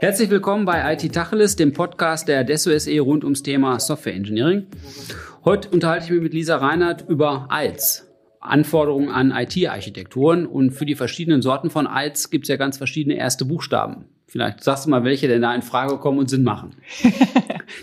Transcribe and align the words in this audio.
Herzlich 0.00 0.30
willkommen 0.30 0.64
bei 0.66 0.92
IT 0.92 1.12
Tacheles, 1.12 1.56
dem 1.56 1.72
Podcast 1.72 2.28
der 2.28 2.40
Adesso 2.40 2.70
SE 2.78 3.00
rund 3.00 3.24
ums 3.24 3.42
Thema 3.42 3.80
Software 3.80 4.14
Engineering. 4.14 4.66
Heute 5.44 5.70
unterhalte 5.70 6.04
ich 6.04 6.10
mich 6.12 6.22
mit 6.22 6.32
Lisa 6.32 6.58
Reinhardt 6.58 7.04
über 7.08 7.48
ILS, 7.50 8.06
Anforderungen 8.38 9.08
an 9.08 9.32
IT-Architekturen. 9.32 10.46
Und 10.46 10.70
für 10.70 10.86
die 10.86 10.94
verschiedenen 10.94 11.42
Sorten 11.42 11.70
von 11.70 11.88
ILS 11.92 12.30
gibt 12.30 12.44
es 12.44 12.48
ja 12.48 12.56
ganz 12.56 12.78
verschiedene 12.78 13.16
erste 13.16 13.44
Buchstaben. 13.44 14.04
Vielleicht 14.28 14.62
sagst 14.62 14.86
du 14.86 14.90
mal, 14.90 15.02
welche 15.02 15.26
denn 15.26 15.42
da 15.42 15.52
in 15.56 15.62
Frage 15.62 15.98
kommen 15.98 16.18
und 16.20 16.30
Sinn 16.30 16.44
machen. 16.44 16.76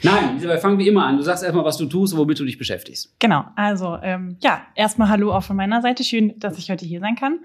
Nein, 0.06 0.40
wir 0.40 0.58
fangen 0.60 0.78
wie 0.78 0.88
immer 0.88 1.06
an. 1.06 1.18
Du 1.18 1.24
sagst 1.24 1.44
erstmal, 1.44 1.66
was 1.66 1.78
du 1.78 1.88
tust, 1.88 2.16
womit 2.16 2.40
du 2.40 2.46
dich 2.46 2.60
beschäftigst. 2.60 3.16
Genau, 3.20 3.46
also 3.56 3.98
ähm, 4.04 4.38
ja, 4.40 4.62
erstmal 4.76 5.10
Hallo 5.10 5.34
auch 5.34 5.44
von 5.44 5.56
meiner 5.56 5.82
Seite. 5.82 6.04
Schön, 6.04 6.34
dass 6.38 6.60
ich 6.60 6.70
heute 6.70 6.86
hier 6.86 7.00
sein 7.00 7.16
kann. 7.16 7.40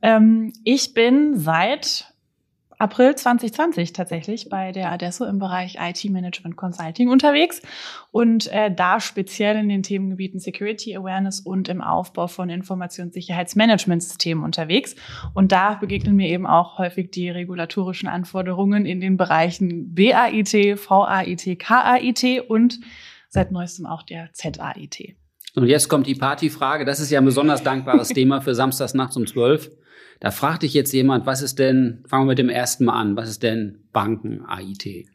Ähm, 0.00 0.52
ich 0.62 0.94
bin 0.94 1.36
seit 1.36 2.13
April 2.78 3.14
2020 3.14 3.92
tatsächlich 3.92 4.48
bei 4.48 4.72
der 4.72 4.90
Adesso 4.90 5.24
im 5.24 5.38
Bereich 5.38 5.78
IT 5.80 6.04
Management 6.10 6.56
Consulting 6.56 7.08
unterwegs 7.08 7.62
und 8.10 8.50
äh, 8.52 8.74
da 8.74 9.00
speziell 9.00 9.56
in 9.56 9.68
den 9.68 9.82
Themengebieten 9.82 10.40
Security 10.40 10.96
Awareness 10.96 11.40
und 11.40 11.68
im 11.68 11.80
Aufbau 11.80 12.26
von 12.26 12.50
Informationssicherheitsmanagementsystemen 12.50 14.44
unterwegs. 14.44 14.94
Und 15.34 15.52
da 15.52 15.74
begegnen 15.74 16.16
mir 16.16 16.28
eben 16.28 16.46
auch 16.46 16.78
häufig 16.78 17.10
die 17.10 17.30
regulatorischen 17.30 18.08
Anforderungen 18.08 18.86
in 18.86 19.00
den 19.00 19.16
Bereichen 19.16 19.94
BAIT, 19.94 20.52
VAIT, 20.88 21.58
KAIT 21.58 22.48
und 22.48 22.80
seit 23.28 23.52
neuestem 23.52 23.86
auch 23.86 24.02
der 24.02 24.32
ZAIT. 24.32 25.16
Und 25.54 25.68
jetzt 25.68 25.88
kommt 25.88 26.06
die 26.06 26.14
Partyfrage. 26.14 26.84
Das 26.84 26.98
ist 27.00 27.10
ja 27.10 27.20
ein 27.20 27.24
besonders 27.24 27.62
dankbares 27.62 28.08
Thema 28.14 28.40
für 28.40 28.54
Samstags 28.54 28.94
nachts 28.94 29.16
um 29.16 29.26
12. 29.26 29.70
Da 30.20 30.30
fragt 30.30 30.62
dich 30.62 30.74
jetzt 30.74 30.92
jemand, 30.92 31.26
was 31.26 31.42
ist 31.42 31.58
denn, 31.58 32.04
fangen 32.06 32.24
wir 32.24 32.30
mit 32.30 32.38
dem 32.38 32.48
ersten 32.48 32.84
Mal 32.84 32.98
an, 32.98 33.16
was 33.16 33.28
ist 33.28 33.42
denn 33.42 33.84
Banken 33.92 34.44
AIT? 34.46 35.06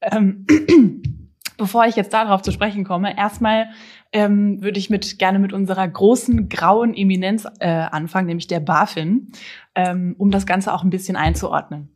Ähm, 0.00 0.46
bevor 1.56 1.86
ich 1.86 1.96
jetzt 1.96 2.12
darauf 2.12 2.42
zu 2.42 2.52
sprechen 2.52 2.84
komme, 2.84 3.16
erstmal 3.16 3.68
ähm, 4.12 4.62
würde 4.62 4.78
ich 4.78 4.90
mit 4.90 5.18
gerne 5.18 5.38
mit 5.38 5.52
unserer 5.52 5.86
großen 5.86 6.48
grauen 6.48 6.94
Eminenz 6.94 7.46
äh, 7.60 7.68
anfangen, 7.68 8.26
nämlich 8.26 8.46
der 8.46 8.60
BaFin, 8.60 9.32
ähm, 9.74 10.14
um 10.18 10.30
das 10.30 10.46
Ganze 10.46 10.72
auch 10.72 10.84
ein 10.84 10.90
bisschen 10.90 11.16
einzuordnen. 11.16 11.90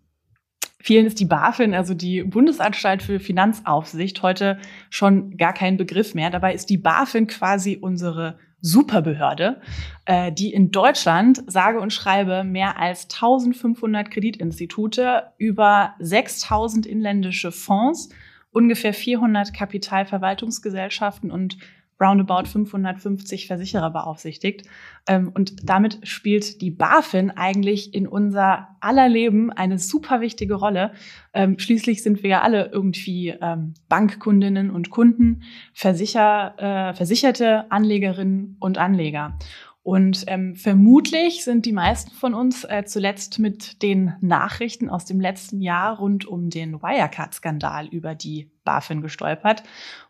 Vielen 0.83 1.05
ist 1.05 1.21
die 1.21 1.27
BaFin, 1.27 1.75
also 1.75 1.93
die 1.93 2.23
Bundesanstalt 2.23 3.03
für 3.03 3.21
Finanzaufsicht, 3.21 4.23
heute 4.23 4.59
schon 4.89 5.37
gar 5.37 5.53
kein 5.53 5.77
Begriff 5.77 6.15
mehr. 6.15 6.31
Dabei 6.31 6.55
ist 6.55 6.71
die 6.71 6.79
BaFin 6.79 7.27
quasi 7.27 7.77
unsere 7.79 8.39
Superbehörde, 8.63 9.61
äh, 10.05 10.33
die 10.33 10.53
in 10.53 10.71
Deutschland 10.71 11.43
sage 11.47 11.81
und 11.81 11.93
schreibe 11.93 12.45
mehr 12.45 12.79
als 12.79 13.05
1500 13.05 14.11
Kreditinstitute, 14.11 15.33
über 15.39 15.95
6000 15.99 16.87
inländische 16.87 17.53
Fonds, 17.53 18.11
ungefähr 18.53 18.93
400 18.93 19.55
Kapitalverwaltungsgesellschaften 19.55 21.31
und 21.31 21.57
roundabout 22.01 22.47
550 22.47 23.47
Versicherer 23.47 23.91
beaufsichtigt. 23.91 24.67
Ähm, 25.07 25.31
und 25.35 25.69
damit 25.69 25.99
spielt 26.03 26.61
die 26.61 26.71
BaFin 26.71 27.31
eigentlich 27.31 27.95
in 27.95 28.07
unser 28.07 28.69
aller 28.81 29.09
Leben 29.09 29.53
eine 29.53 29.79
super 29.79 30.21
wichtige 30.21 30.55
Rolle. 30.55 30.93
Ähm, 31.35 31.59
schließlich 31.59 32.03
sind 32.03 32.23
wir 32.23 32.31
ja 32.31 32.41
alle 32.41 32.71
irgendwie 32.73 33.29
ähm, 33.41 33.75
Bankkundinnen 33.89 34.71
und 34.71 34.91
Kunden, 34.91 35.43
Versicher, 35.73 36.55
äh, 36.91 36.95
versicherte 36.95 37.71
Anlegerinnen 37.71 38.57
und 38.59 38.79
Anleger. 38.79 39.37
Und 39.83 40.25
ähm, 40.27 40.57
vermutlich 40.57 41.43
sind 41.43 41.65
die 41.65 41.73
meisten 41.73 42.11
von 42.11 42.35
uns 42.35 42.65
äh, 42.65 42.85
zuletzt 42.85 43.39
mit 43.39 43.83
den 43.83 44.13
Nachrichten 44.21 44.91
aus 44.91 45.07
dem 45.07 45.21
letzten 45.21 45.63
Jahr 45.63 45.99
rund 45.99 46.27
um 46.27 46.51
den 46.51 46.83
Wirecard-Skandal 46.83 47.87
über 47.87 48.15
die 48.15 48.51
BaFin 48.65 49.01
gestolpert. 49.01 49.63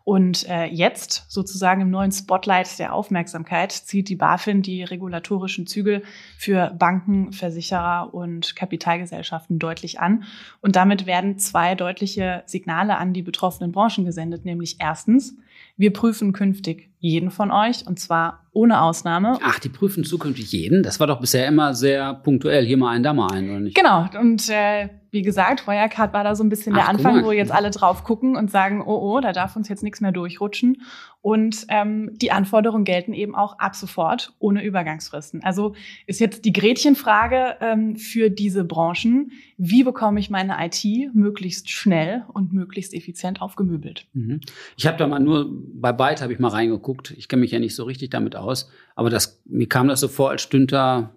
Und 0.03 0.47
äh, 0.49 0.65
jetzt 0.65 1.25
sozusagen 1.29 1.81
im 1.81 1.89
neuen 1.89 2.11
Spotlight 2.11 2.79
der 2.79 2.93
Aufmerksamkeit 2.93 3.71
zieht 3.71 4.09
die 4.09 4.17
BaFin 4.17 4.61
die 4.61 4.83
regulatorischen 4.83 5.67
Zügel 5.67 6.03
für 6.37 6.71
Banken, 6.77 7.31
Versicherer 7.31 8.13
und 8.13 8.57
Kapitalgesellschaften 8.57 9.57
deutlich 9.57 10.01
an. 10.01 10.25
Und 10.59 10.75
damit 10.75 11.05
werden 11.05 11.39
zwei 11.39 11.75
deutliche 11.75 12.43
Signale 12.45 12.97
an 12.97 13.13
die 13.13 13.23
betroffenen 13.23 13.71
Branchen 13.71 14.03
gesendet, 14.03 14.43
nämlich 14.43 14.77
erstens, 14.79 15.37
wir 15.77 15.93
prüfen 15.93 16.33
künftig 16.33 16.91
jeden 16.99 17.31
von 17.31 17.51
euch 17.51 17.87
und 17.87 17.99
zwar 17.99 18.45
ohne 18.53 18.81
Ausnahme. 18.81 19.39
Ach, 19.43 19.59
die 19.59 19.69
prüfen 19.69 20.03
zukünftig 20.03 20.51
jeden? 20.51 20.83
Das 20.83 20.99
war 20.99 21.07
doch 21.07 21.19
bisher 21.19 21.47
immer 21.47 21.73
sehr 21.73 22.13
punktuell. 22.13 22.65
Hier 22.65 22.77
mal 22.77 22.91
ein, 22.91 23.01
da 23.01 23.13
mal 23.13 23.31
ein, 23.31 23.49
oder 23.49 23.59
nicht? 23.59 23.75
Genau. 23.75 24.07
Und 24.19 24.49
äh, 24.49 24.89
wie 25.11 25.21
gesagt, 25.21 25.67
Wirecard 25.67 26.13
war 26.13 26.23
da 26.23 26.35
so 26.35 26.43
ein 26.43 26.49
bisschen 26.49 26.73
Ach, 26.73 26.79
der 26.79 26.89
Anfang, 26.89 27.23
wo 27.23 27.31
jetzt 27.31 27.51
alle 27.51 27.69
drauf 27.69 28.03
gucken 28.03 28.35
und 28.35 28.51
sagen, 28.51 28.81
oh, 28.81 29.15
oh, 29.15 29.19
da 29.21 29.31
darf 29.33 29.55
uns 29.55 29.67
jetzt 29.69 29.83
nichts 29.83 30.01
mehr 30.01 30.11
durchrutschen. 30.11 30.81
Und 31.21 31.65
ähm, 31.69 32.11
die 32.13 32.31
Anforderungen 32.31 32.83
gelten 32.83 33.13
eben 33.13 33.35
auch 33.35 33.59
ab 33.59 33.75
sofort, 33.75 34.33
ohne 34.39 34.63
Übergangsfristen. 34.63 35.43
Also 35.43 35.75
ist 36.07 36.19
jetzt 36.19 36.45
die 36.45 36.53
Gretchenfrage 36.53 37.57
ähm, 37.61 37.95
für 37.95 38.29
diese 38.29 38.63
Branchen, 38.63 39.31
wie 39.57 39.83
bekomme 39.83 40.19
ich 40.19 40.29
meine 40.29 40.57
IT 40.59 40.83
möglichst 41.13 41.69
schnell 41.69 42.23
und 42.33 42.53
möglichst 42.53 42.93
effizient 42.93 43.41
aufgemöbelt? 43.41 44.07
Mhm. 44.13 44.41
Ich 44.77 44.87
habe 44.87 44.97
da 44.97 45.07
mal 45.07 45.19
nur, 45.19 45.51
bei 45.73 45.91
Byte 45.93 46.21
habe 46.21 46.33
ich 46.33 46.39
mal 46.39 46.49
reingeguckt. 46.49 47.11
Ich 47.11 47.27
kenne 47.27 47.41
mich 47.41 47.51
ja 47.51 47.59
nicht 47.59 47.75
so 47.75 47.83
richtig 47.83 48.09
damit 48.09 48.35
aus, 48.35 48.69
aber 48.95 49.09
das, 49.09 49.41
mir 49.45 49.67
kam 49.67 49.87
das 49.87 49.99
so 49.99 50.07
vor, 50.07 50.29
als 50.29 50.41
stünde 50.41 50.67
da 50.67 51.15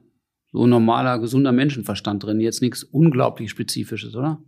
so 0.53 0.67
normaler, 0.67 1.19
gesunder 1.19 1.53
Menschenverstand 1.53 2.23
drin. 2.23 2.41
Jetzt 2.41 2.63
nichts 2.63 2.85
unglaublich 2.85 3.51
Spezifisches, 3.51 4.15
oder? 4.15 4.43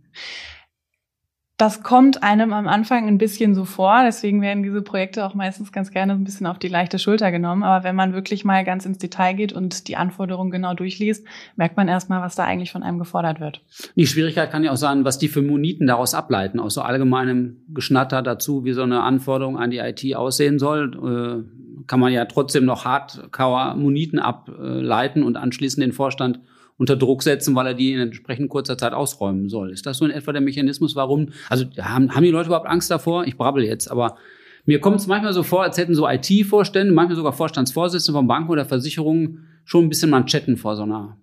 Das 1.57 1.81
kommt 1.81 2.21
einem 2.21 2.53
am 2.53 2.67
Anfang 2.67 3.07
ein 3.07 3.17
bisschen 3.17 3.55
so 3.55 3.65
vor, 3.65 4.03
deswegen 4.05 4.43
werden 4.43 4.61
diese 4.61 4.83
Projekte 4.83 5.25
auch 5.25 5.33
meistens 5.33 5.71
ganz 5.71 5.89
gerne 5.89 6.13
ein 6.13 6.23
bisschen 6.23 6.45
auf 6.45 6.59
die 6.59 6.67
leichte 6.67 6.99
Schulter 6.99 7.31
genommen. 7.31 7.63
Aber 7.63 7.83
wenn 7.83 7.95
man 7.95 8.13
wirklich 8.13 8.45
mal 8.45 8.63
ganz 8.63 8.85
ins 8.85 8.99
Detail 8.99 9.33
geht 9.33 9.53
und 9.53 9.87
die 9.87 9.95
Anforderungen 9.95 10.51
genau 10.51 10.75
durchliest, 10.75 11.25
merkt 11.55 11.75
man 11.75 11.87
erstmal, 11.87 12.21
was 12.21 12.35
da 12.35 12.43
eigentlich 12.43 12.71
von 12.71 12.83
einem 12.83 12.99
gefordert 12.99 13.39
wird. 13.39 13.61
Die 13.95 14.05
Schwierigkeit 14.05 14.51
kann 14.51 14.63
ja 14.63 14.71
auch 14.71 14.77
sein, 14.77 15.03
was 15.03 15.17
die 15.17 15.29
für 15.29 15.41
Moniten 15.41 15.87
daraus 15.87 16.13
ableiten, 16.13 16.59
aus 16.59 16.75
so 16.75 16.81
allgemeinem 16.81 17.57
Geschnatter 17.73 18.21
dazu, 18.21 18.63
wie 18.63 18.73
so 18.73 18.83
eine 18.83 19.01
Anforderung 19.01 19.57
an 19.57 19.71
die 19.71 19.79
IT 19.79 20.15
aussehen 20.15 20.59
soll. 20.59 20.93
Äh, 20.93 21.83
kann 21.87 21.99
man 21.99 22.13
ja 22.13 22.25
trotzdem 22.25 22.65
noch 22.65 22.85
Hardcore-Moniten 22.85 24.19
ableiten 24.19 25.23
und 25.23 25.37
anschließend 25.37 25.81
den 25.81 25.93
Vorstand 25.93 26.39
unter 26.77 26.95
Druck 26.95 27.23
setzen, 27.23 27.55
weil 27.55 27.67
er 27.67 27.73
die 27.73 27.93
in 27.93 27.99
entsprechend 27.99 28.49
kurzer 28.49 28.77
Zeit 28.77 28.93
ausräumen 28.93 29.49
soll. 29.49 29.71
Ist 29.71 29.85
das 29.85 29.97
so 29.97 30.05
in 30.05 30.11
etwa 30.11 30.31
der 30.31 30.41
Mechanismus, 30.41 30.95
warum? 30.95 31.29
Also 31.49 31.65
haben, 31.79 32.13
haben 32.13 32.23
die 32.23 32.31
Leute 32.31 32.47
überhaupt 32.47 32.67
Angst 32.67 32.91
davor? 32.91 33.25
Ich 33.25 33.37
brabbel 33.37 33.63
jetzt, 33.63 33.89
aber 33.89 34.17
mir 34.65 34.79
kommt 34.79 34.99
es 34.99 35.07
manchmal 35.07 35.33
so 35.33 35.43
vor, 35.43 35.63
als 35.63 35.77
hätten 35.77 35.95
so 35.95 36.07
IT-Vorstände, 36.07 36.93
manchmal 36.93 37.15
sogar 37.15 37.33
Vorstandsvorsitzende 37.33 38.17
von 38.17 38.27
Banken 38.27 38.51
oder 38.51 38.65
Versicherungen 38.65 39.47
schon 39.63 39.85
ein 39.85 39.89
bisschen 39.89 40.09
Manschetten 40.09 40.57
vor 40.57 40.75
so 40.75 40.83
einer 40.83 41.17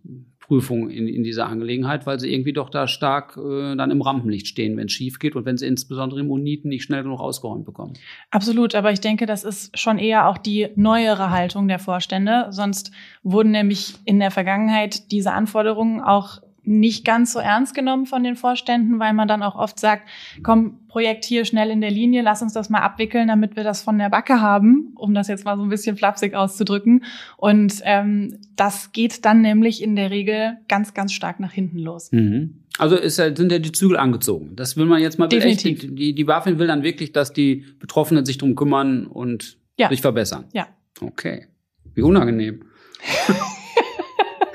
Prüfung 0.46 0.90
in, 0.90 1.08
in 1.08 1.24
dieser 1.24 1.46
Angelegenheit, 1.46 2.06
weil 2.06 2.20
sie 2.20 2.32
irgendwie 2.32 2.52
doch 2.52 2.68
da 2.68 2.86
stark 2.86 3.36
äh, 3.36 3.76
dann 3.76 3.90
im 3.90 4.02
Rampenlicht 4.02 4.46
stehen, 4.46 4.76
wenn 4.76 4.86
es 4.86 4.92
schief 4.92 5.18
geht 5.18 5.36
und 5.36 5.46
wenn 5.46 5.56
sie 5.56 5.66
insbesondere 5.66 6.20
im 6.20 6.30
Uniten 6.30 6.68
nicht 6.68 6.84
schnell 6.84 7.02
genug 7.02 7.20
ausgeräumt 7.20 7.64
bekommen. 7.64 7.94
Absolut, 8.30 8.74
aber 8.74 8.92
ich 8.92 9.00
denke, 9.00 9.26
das 9.26 9.44
ist 9.44 9.78
schon 9.78 9.98
eher 9.98 10.28
auch 10.28 10.36
die 10.36 10.68
neuere 10.76 11.30
Haltung 11.30 11.66
der 11.66 11.78
Vorstände. 11.78 12.48
Sonst 12.50 12.92
wurden 13.22 13.52
nämlich 13.52 13.94
in 14.04 14.20
der 14.20 14.30
Vergangenheit 14.30 15.10
diese 15.10 15.32
Anforderungen 15.32 16.00
auch 16.00 16.42
nicht 16.64 17.04
ganz 17.04 17.32
so 17.32 17.38
ernst 17.38 17.74
genommen 17.74 18.06
von 18.06 18.24
den 18.24 18.36
Vorständen, 18.36 18.98
weil 18.98 19.12
man 19.12 19.28
dann 19.28 19.42
auch 19.42 19.56
oft 19.56 19.78
sagt, 19.78 20.08
komm, 20.42 20.86
Projekt 20.88 21.24
hier 21.24 21.44
schnell 21.44 21.70
in 21.70 21.80
der 21.80 21.90
Linie, 21.90 22.22
lass 22.22 22.40
uns 22.40 22.52
das 22.52 22.70
mal 22.70 22.80
abwickeln, 22.80 23.28
damit 23.28 23.56
wir 23.56 23.64
das 23.64 23.82
von 23.82 23.98
der 23.98 24.10
Backe 24.10 24.40
haben, 24.40 24.92
um 24.94 25.12
das 25.14 25.28
jetzt 25.28 25.44
mal 25.44 25.56
so 25.56 25.62
ein 25.62 25.68
bisschen 25.68 25.96
flapsig 25.96 26.34
auszudrücken. 26.34 27.04
Und 27.36 27.80
ähm, 27.82 28.38
das 28.56 28.92
geht 28.92 29.24
dann 29.24 29.42
nämlich 29.42 29.82
in 29.82 29.96
der 29.96 30.10
Regel 30.10 30.58
ganz, 30.68 30.94
ganz 30.94 31.12
stark 31.12 31.40
nach 31.40 31.52
hinten 31.52 31.78
los. 31.78 32.12
Mhm. 32.12 32.60
Also 32.78 32.96
ist, 32.96 33.16
sind 33.16 33.52
ja 33.52 33.58
die 33.58 33.72
Zügel 33.72 33.96
angezogen. 33.96 34.56
Das 34.56 34.76
will 34.76 34.86
man 34.86 35.00
jetzt 35.00 35.18
mal 35.18 35.28
Definitiv. 35.28 35.84
Echt, 35.84 35.98
die, 35.98 36.14
die 36.14 36.24
BaFin 36.24 36.58
will 36.58 36.66
dann 36.66 36.82
wirklich, 36.82 37.12
dass 37.12 37.32
die 37.32 37.64
Betroffenen 37.78 38.24
sich 38.24 38.38
drum 38.38 38.56
kümmern 38.56 39.06
und 39.06 39.58
ja. 39.78 39.88
sich 39.88 40.00
verbessern. 40.00 40.46
Ja. 40.52 40.68
Okay. 41.00 41.46
Wie 41.94 42.02
unangenehm. 42.02 42.64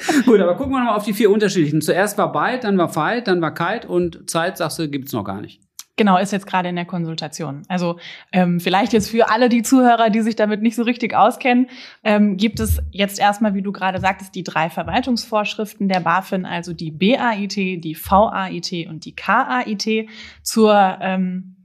Gut, 0.26 0.40
aber 0.40 0.56
gucken 0.56 0.74
wir 0.74 0.84
mal 0.84 0.96
auf 0.96 1.06
die 1.06 1.14
vier 1.14 1.32
unterschiedlichen. 1.32 1.82
Zuerst 1.82 2.18
war 2.18 2.32
Byte, 2.32 2.64
dann 2.64 2.78
war 2.78 2.90
Fight, 2.90 3.28
dann 3.28 3.42
war 3.42 3.54
Kite 3.54 3.88
und 3.88 4.30
Zeit, 4.30 4.58
sagst 4.58 4.80
du, 4.80 4.90
gibt's 4.90 5.14
noch 5.14 5.24
gar 5.24 5.42
nicht. 5.42 5.62
Genau, 6.00 6.18
ist 6.18 6.32
jetzt 6.32 6.48
gerade 6.48 6.70
in 6.70 6.78
der 6.78 6.86
Konsultation. 6.86 7.64
Also 7.68 8.00
ähm, 8.32 8.62
vielleicht 8.62 8.94
jetzt 8.94 9.10
für 9.10 9.30
alle 9.30 9.50
die 9.50 9.64
Zuhörer, 9.64 10.10
die 10.10 10.22
sich 10.22 10.38
damit 10.38 10.62
nicht 10.62 10.78
so 10.78 10.84
richtig 10.84 11.14
auskennen, 11.14 11.68
ähm, 12.06 12.38
gibt 12.38 12.62
es 12.62 12.82
jetzt 12.92 13.20
erstmal, 13.20 13.54
wie 13.54 13.62
du 13.62 13.74
gerade 13.74 14.00
sagtest, 14.00 14.34
die 14.34 14.46
drei 14.46 14.70
Verwaltungsvorschriften 14.70 15.90
der 15.90 16.00
BaFin, 16.00 16.46
also 16.46 16.72
die 16.72 16.92
BAIT, 16.92 17.84
die 17.84 17.98
VAIT 18.02 18.88
und 18.88 19.04
die 19.04 19.14
KAIT 19.14 20.08
zur 20.42 21.00
ähm, 21.02 21.58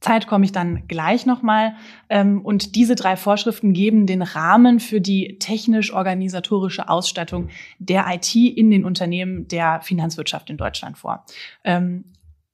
Zeit 0.00 0.26
komme 0.26 0.44
ich 0.44 0.52
dann 0.52 0.84
gleich 0.86 1.26
nochmal. 1.26 1.74
Ähm, 2.08 2.40
und 2.40 2.74
diese 2.76 2.94
drei 2.94 3.16
Vorschriften 3.16 3.72
geben 3.72 4.06
den 4.06 4.22
Rahmen 4.22 4.80
für 4.80 5.00
die 5.00 5.38
technisch-organisatorische 5.38 6.88
Ausstattung 6.88 7.48
der 7.78 8.06
IT 8.08 8.34
in 8.34 8.70
den 8.70 8.84
Unternehmen 8.84 9.48
der 9.48 9.80
Finanzwirtschaft 9.80 10.50
in 10.50 10.56
Deutschland 10.56 10.98
vor. 10.98 11.24
Ähm, 11.64 12.04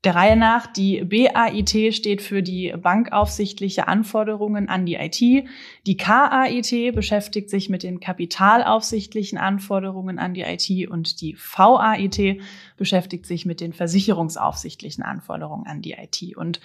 der 0.05 0.15
Reihe 0.15 0.37
nach, 0.37 0.67
die 0.67 1.03
BAIT 1.03 1.95
steht 1.95 2.21
für 2.21 2.43
die 2.43 2.75
bankaufsichtliche 2.77 3.89
Anforderungen 3.89 4.69
an 4.69 4.85
die 4.85 4.97
IT. 4.97 5.49
Die 5.87 5.97
KAIT 5.97 6.95
beschäftigt 6.95 7.49
sich 7.49 7.71
mit 7.71 7.83
den 7.83 8.01
kapitalaufsichtlichen 8.01 9.39
Anforderungen 9.39 10.19
an 10.19 10.35
die 10.35 10.43
IT 10.43 10.91
und 10.91 11.23
die 11.23 11.39
VAIT 11.39 12.43
beschäftigt 12.77 13.25
sich 13.25 13.47
mit 13.47 13.61
den 13.61 13.73
versicherungsaufsichtlichen 13.73 15.03
Anforderungen 15.03 15.67
an 15.67 15.81
die 15.81 15.93
IT. 15.93 16.37
Und 16.37 16.61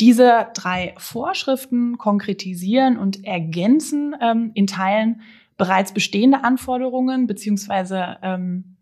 diese 0.00 0.48
drei 0.54 0.94
Vorschriften 0.98 1.98
konkretisieren 1.98 2.98
und 2.98 3.24
ergänzen 3.24 4.14
ähm, 4.20 4.50
in 4.54 4.66
Teilen 4.66 5.22
bereits 5.56 5.92
bestehende 5.92 6.44
Anforderungen 6.44 7.26
beziehungsweise 7.26 8.18
ähm, 8.22 8.76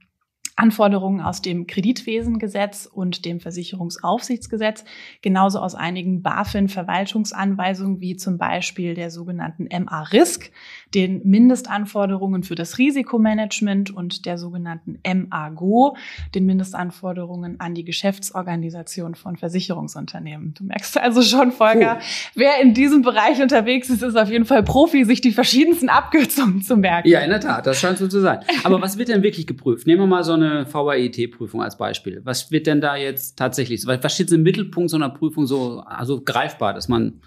Anforderungen 0.57 1.21
aus 1.21 1.43
dem 1.43 1.67
Kreditwesengesetz 1.67 2.87
und 2.87 3.25
dem 3.25 3.41
Versicherungsaufsichtsgesetz, 3.41 4.85
genauso 5.21 5.59
aus 5.59 5.75
einigen 5.75 6.23
BaFin-Verwaltungsanweisungen, 6.23 8.01
wie 8.01 8.15
zum 8.15 8.39
Beispiel 8.39 8.95
der 8.95 9.11
sogenannten 9.11 9.65
MA-Risk, 9.65 10.53
den 10.95 11.21
Mindestanforderungen 11.25 12.43
für 12.43 12.55
das 12.55 12.79
Risikomanagement 12.79 13.91
und 13.91 14.25
der 14.27 14.39
sogenannten 14.39 14.99
MA-GO, 15.05 15.97
den 16.35 16.47
Mindestanforderungen 16.47 17.61
an 17.61 17.75
die 17.75 17.85
Geschäftsorganisation 17.85 19.15
von 19.15 19.37
Versicherungsunternehmen. 19.37 20.55
Du 20.57 20.65
merkst 20.65 20.99
also 20.99 21.23
schon, 21.23 21.53
Volker, 21.53 21.99
oh. 22.01 22.05
wer 22.35 22.61
in 22.63 22.75
diesem 22.75 23.03
Bereich 23.03 23.43
unterwegs 23.43 23.91
ist, 23.91 24.03
ist 24.03 24.17
auf 24.17 24.31
jeden 24.31 24.45
Fall 24.45 24.63
Profi, 24.63 25.05
sich 25.05 25.21
die 25.21 25.33
verschiedensten 25.33 25.89
Abkürzungen 25.89 26.63
zu 26.63 26.77
merken. 26.77 27.09
Ja, 27.09 27.21
in 27.21 27.31
der 27.31 27.41
Tat, 27.41 27.67
das 27.67 27.81
scheint 27.81 27.99
so 27.99 28.09
zu 28.09 28.21
sein. 28.21 28.41
Aber 28.63 28.81
was 28.81 28.97
wird 28.97 29.09
denn 29.09 29.23
wirklich 29.23 29.47
geprüft? 29.47 29.87
Nehmen 29.87 30.03
wir 30.03 30.07
mal 30.07 30.25
so 30.25 30.33
eine 30.33 30.45
eine 30.45 30.73
VAET-Prüfung 30.73 31.63
als 31.63 31.77
Beispiel. 31.77 32.21
Was 32.25 32.51
wird 32.51 32.67
denn 32.67 32.81
da 32.81 32.97
jetzt 32.97 33.37
tatsächlich, 33.37 33.87
was 33.87 34.15
steht 34.15 34.31
im 34.33 34.43
Mittelpunkt 34.43 34.91
so 34.91 34.97
einer 34.97 35.11
Prüfung 35.11 35.47
so, 35.47 35.81
also 35.81 36.21
greifbar, 36.21 36.75
dass 36.75 36.89
man 36.89 37.21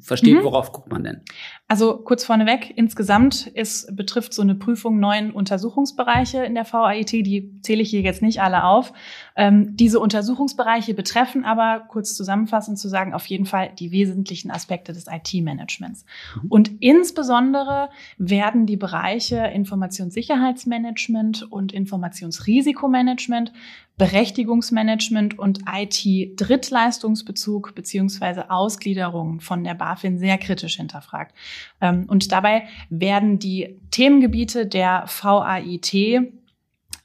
versteht, 0.00 0.34
mhm. 0.34 0.44
worauf 0.44 0.72
guckt 0.72 0.90
man 0.90 1.04
denn? 1.04 1.22
Also 1.66 1.98
kurz 1.98 2.24
vorneweg, 2.24 2.72
insgesamt 2.76 3.46
ist, 3.46 3.94
betrifft 3.96 4.34
so 4.34 4.42
eine 4.42 4.54
Prüfung 4.54 4.98
neun 4.98 5.30
Untersuchungsbereiche 5.30 6.44
in 6.44 6.54
der 6.54 6.70
VAIT, 6.70 7.12
die 7.12 7.60
zähle 7.62 7.82
ich 7.82 7.90
hier 7.90 8.00
jetzt 8.00 8.22
nicht 8.22 8.40
alle 8.40 8.64
auf. 8.64 8.92
Ähm, 9.38 9.76
diese 9.76 10.00
Untersuchungsbereiche 10.00 10.94
betreffen 10.94 11.44
aber, 11.44 11.84
kurz 11.86 12.14
zusammenfassend 12.14 12.76
zu 12.76 12.88
sagen, 12.88 13.14
auf 13.14 13.26
jeden 13.26 13.46
Fall 13.46 13.70
die 13.78 13.92
wesentlichen 13.92 14.50
Aspekte 14.50 14.92
des 14.92 15.06
IT-Managements. 15.06 16.04
Mhm. 16.42 16.48
Und 16.48 16.72
insbesondere 16.80 17.88
werden 18.18 18.66
die 18.66 18.76
Bereiche 18.76 19.36
Informationssicherheitsmanagement 19.36 21.52
und 21.52 21.72
Informationsrisikomanagement 21.72 23.52
Berechtigungsmanagement 23.98 25.38
und 25.38 25.60
IT-Drittleistungsbezug 25.70 27.74
beziehungsweise 27.74 28.50
Ausgliederung 28.50 29.40
von 29.40 29.62
der 29.64 29.74
BaFin 29.74 30.18
sehr 30.18 30.38
kritisch 30.38 30.76
hinterfragt. 30.76 31.34
Ähm, 31.80 32.06
und 32.08 32.32
dabei 32.32 32.68
werden 32.90 33.40
die 33.40 33.76
Themengebiete 33.90 34.66
der 34.66 35.04
VAIT 35.06 36.32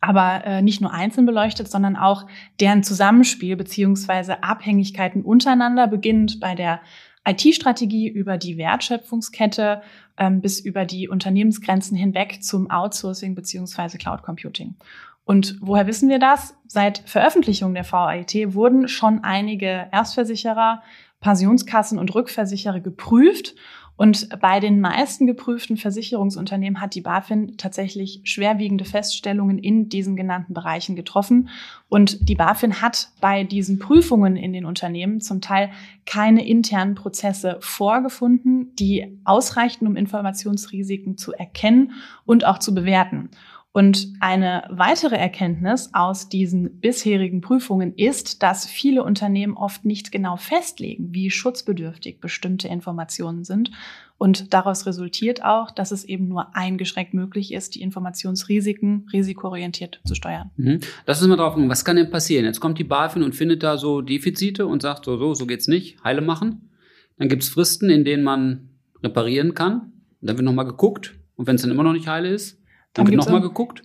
aber 0.03 0.45
äh, 0.45 0.61
nicht 0.61 0.81
nur 0.81 0.93
einzeln 0.93 1.25
beleuchtet, 1.25 1.71
sondern 1.71 1.95
auch 1.95 2.27
deren 2.59 2.83
Zusammenspiel 2.83 3.55
beziehungsweise 3.55 4.43
Abhängigkeiten 4.43 5.23
untereinander, 5.23 5.87
beginnend 5.87 6.39
bei 6.41 6.55
der 6.55 6.81
IT-Strategie 7.25 8.09
über 8.09 8.37
die 8.37 8.57
Wertschöpfungskette 8.57 9.81
ähm, 10.17 10.41
bis 10.41 10.59
über 10.59 10.83
die 10.83 11.07
Unternehmensgrenzen 11.07 11.95
hinweg 11.95 12.43
zum 12.43 12.69
Outsourcing 12.69 13.33
beziehungsweise 13.33 13.97
Cloud 13.97 14.23
Computing. 14.23 14.75
Und 15.23 15.57
woher 15.61 15.87
wissen 15.87 16.09
wir 16.09 16.19
das? 16.19 16.53
Seit 16.67 16.97
Veröffentlichung 17.05 17.73
der 17.73 17.89
VAIT 17.89 18.53
wurden 18.53 18.89
schon 18.89 19.23
einige 19.23 19.87
Erstversicherer, 19.93 20.83
Pensionskassen 21.21 21.97
und 21.97 22.13
Rückversicherer 22.13 22.81
geprüft. 22.81 23.55
Und 23.95 24.27
bei 24.39 24.59
den 24.59 24.81
meisten 24.81 25.27
geprüften 25.27 25.77
Versicherungsunternehmen 25.77 26.81
hat 26.81 26.95
die 26.95 27.01
BaFin 27.01 27.57
tatsächlich 27.57 28.21
schwerwiegende 28.23 28.85
Feststellungen 28.85 29.59
in 29.59 29.87
diesen 29.87 30.15
genannten 30.15 30.55
Bereichen 30.55 30.95
getroffen. 30.95 31.49
Und 31.89 32.27
die 32.27 32.33
BaFin 32.33 32.81
hat 32.81 33.09
bei 33.21 33.43
diesen 33.43 33.77
Prüfungen 33.77 34.35
in 34.35 34.51
den 34.51 34.65
Unternehmen 34.65 35.21
zum 35.21 35.41
Teil 35.41 35.69
keine 36.07 36.45
internen 36.47 36.95
Prozesse 36.95 37.57
vorgefunden, 37.59 38.75
die 38.75 39.19
ausreichten, 39.25 39.85
um 39.85 39.95
Informationsrisiken 39.95 41.17
zu 41.17 41.31
erkennen 41.33 41.91
und 42.25 42.45
auch 42.45 42.57
zu 42.57 42.73
bewerten. 42.73 43.29
Und 43.75 44.13
eine 44.19 44.65
weitere 44.69 45.15
Erkenntnis 45.15 45.89
aus 45.93 46.29
diesen 46.29 46.79
bisherigen 46.79 47.41
Prüfungen 47.41 47.95
ist, 47.95 48.43
dass 48.43 48.67
viele 48.67 49.03
Unternehmen 49.03 49.57
oft 49.57 49.83
nicht 49.83 50.11
genau 50.11 50.37
festlegen, 50.37 51.07
wie 51.11 51.31
schutzbedürftig 51.31 52.19
bestimmte 52.19 52.67
Informationen 52.67 53.43
sind. 53.43 53.71
Und 54.19 54.53
daraus 54.53 54.85
resultiert 54.85 55.43
auch, 55.43 55.71
dass 55.71 55.91
es 55.91 56.03
eben 56.03 56.27
nur 56.27 56.55
eingeschränkt 56.55 57.15
möglich 57.15 57.51
ist, 57.51 57.73
die 57.73 57.81
Informationsrisiken 57.81 59.07
risikoorientiert 59.11 60.01
zu 60.05 60.13
steuern. 60.13 60.51
Mhm. 60.55 60.81
Lass 61.07 61.19
uns 61.19 61.29
mal 61.29 61.35
drauf 61.35 61.55
gucken, 61.55 61.67
was 61.67 61.83
kann 61.83 61.95
denn 61.95 62.11
passieren? 62.11 62.45
Jetzt 62.45 62.59
kommt 62.59 62.77
die 62.77 62.83
BaFin 62.83 63.23
und 63.23 63.33
findet 63.33 63.63
da 63.63 63.79
so 63.79 64.01
Defizite 64.01 64.67
und 64.67 64.83
sagt 64.83 65.05
so, 65.05 65.17
so, 65.17 65.33
so 65.33 65.47
geht's 65.47 65.67
nicht, 65.67 66.01
heile 66.03 66.21
machen. 66.21 66.69
Dann 67.17 67.27
gibt's 67.27 67.49
Fristen, 67.49 67.89
in 67.89 68.05
denen 68.05 68.23
man 68.23 68.69
reparieren 69.03 69.55
kann. 69.55 69.93
dann 70.21 70.37
wird 70.37 70.45
nochmal 70.45 70.65
geguckt. 70.65 71.15
Und 71.35 71.47
wenn 71.47 71.55
es 71.55 71.63
dann 71.63 71.71
immer 71.71 71.83
noch 71.83 71.93
nicht 71.93 72.07
heile 72.07 72.29
ist, 72.29 72.62
haben 72.97 73.07
Sie 73.07 73.15
nochmal 73.15 73.41
geguckt? 73.41 73.83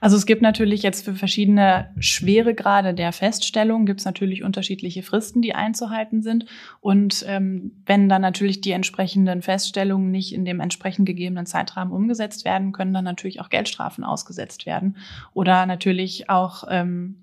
Also 0.00 0.16
es 0.16 0.26
gibt 0.26 0.42
natürlich 0.42 0.82
jetzt 0.82 1.04
für 1.04 1.14
verschiedene 1.14 1.90
Schweregrade 1.98 2.94
der 2.94 3.12
Feststellung 3.12 3.86
gibt 3.86 4.00
es 4.00 4.06
natürlich 4.06 4.42
unterschiedliche 4.42 5.02
Fristen, 5.02 5.42
die 5.42 5.54
einzuhalten 5.54 6.22
sind. 6.22 6.46
Und 6.80 7.24
ähm, 7.26 7.72
wenn 7.86 8.08
dann 8.08 8.22
natürlich 8.22 8.60
die 8.60 8.70
entsprechenden 8.70 9.42
Feststellungen 9.42 10.10
nicht 10.10 10.32
in 10.32 10.44
dem 10.44 10.60
entsprechend 10.60 11.06
gegebenen 11.06 11.46
Zeitrahmen 11.46 11.92
umgesetzt 11.92 12.44
werden, 12.44 12.72
können 12.72 12.94
dann 12.94 13.04
natürlich 13.04 13.40
auch 13.40 13.48
Geldstrafen 13.48 14.04
ausgesetzt 14.04 14.66
werden. 14.66 14.96
Oder 15.32 15.66
natürlich 15.66 16.30
auch 16.30 16.64
ähm, 16.70 17.16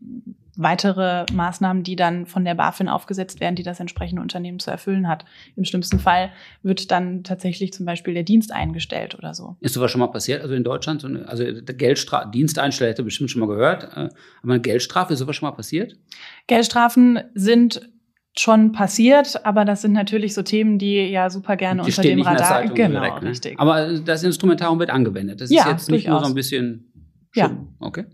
weitere 0.58 1.26
Maßnahmen, 1.32 1.84
die 1.84 1.96
dann 1.96 2.26
von 2.26 2.44
der 2.44 2.56
BaFin 2.56 2.90
aufgesetzt 2.90 3.40
werden, 3.40 3.56
die 3.56 3.64
das 3.64 3.80
entsprechende 3.80 4.22
Unternehmen 4.22 4.60
zu 4.60 4.70
erfüllen 4.70 5.08
hat. 5.08 5.26
Im 5.56 5.64
schlimmsten 5.64 6.00
Fall 6.00 6.32
wird 6.62 6.92
dann 6.92 7.24
tatsächlich 7.24 7.74
zum 7.74 7.86
Beispiel 7.86 8.14
der 8.14 8.24
Dienst 8.24 8.52
eingestellt 8.52 9.16
oder 9.16 9.34
so. 9.34 9.56
Ist 9.62 9.74
sowas 9.74 9.92
schon 9.92 10.00
mal 10.00 10.08
passiert? 10.08 10.42
Also 10.42 10.54
in 10.54 10.64
Deutschland, 10.64 11.06
also 11.26 11.44
Geldstrafe, 11.66 12.30
Diensteinstellung 12.32 12.92
hätte 12.92 13.04
bestimmt 13.04 13.32
schon 13.32 13.40
mal 13.42 13.48
gehört, 13.48 13.84
äh, 13.96 14.10
aber 14.44 14.54
eine 14.54 14.62
Geldstrafe, 14.62 15.14
ist 15.14 15.20
sowas 15.20 15.36
schon 15.36 15.48
mal 15.48 15.56
passiert? 15.56 15.96
Geldstrafen 16.48 17.20
sind 17.34 17.90
schon 18.38 18.72
passiert, 18.72 19.46
aber 19.46 19.66
das 19.66 19.82
sind 19.82 19.92
natürlich 19.92 20.34
so 20.34 20.42
Themen, 20.42 20.78
die 20.78 20.96
ja 20.96 21.30
super 21.30 21.58
gerne 21.58 21.82
die 21.84 21.90
unter 21.90 22.02
dem 22.02 22.22
Radar. 22.22 22.66
genau, 22.68 23.02
direkt, 23.02 23.24
ne? 23.24 23.30
richtig. 23.30 23.60
Aber 23.60 24.00
das 24.00 24.24
Instrumentarium 24.24 24.80
wird 24.80 24.90
angewendet. 24.90 25.42
Das 25.42 25.50
ist 25.50 25.58
ja, 25.58 25.70
jetzt 25.70 25.90
nicht 25.90 26.08
durchaus. 26.08 26.22
nur 26.22 26.28
so 26.28 26.32
ein 26.32 26.36
bisschen. 26.36 26.92
Schön. 27.32 27.44
Ja. 27.44 27.58
Okay. 27.80 28.06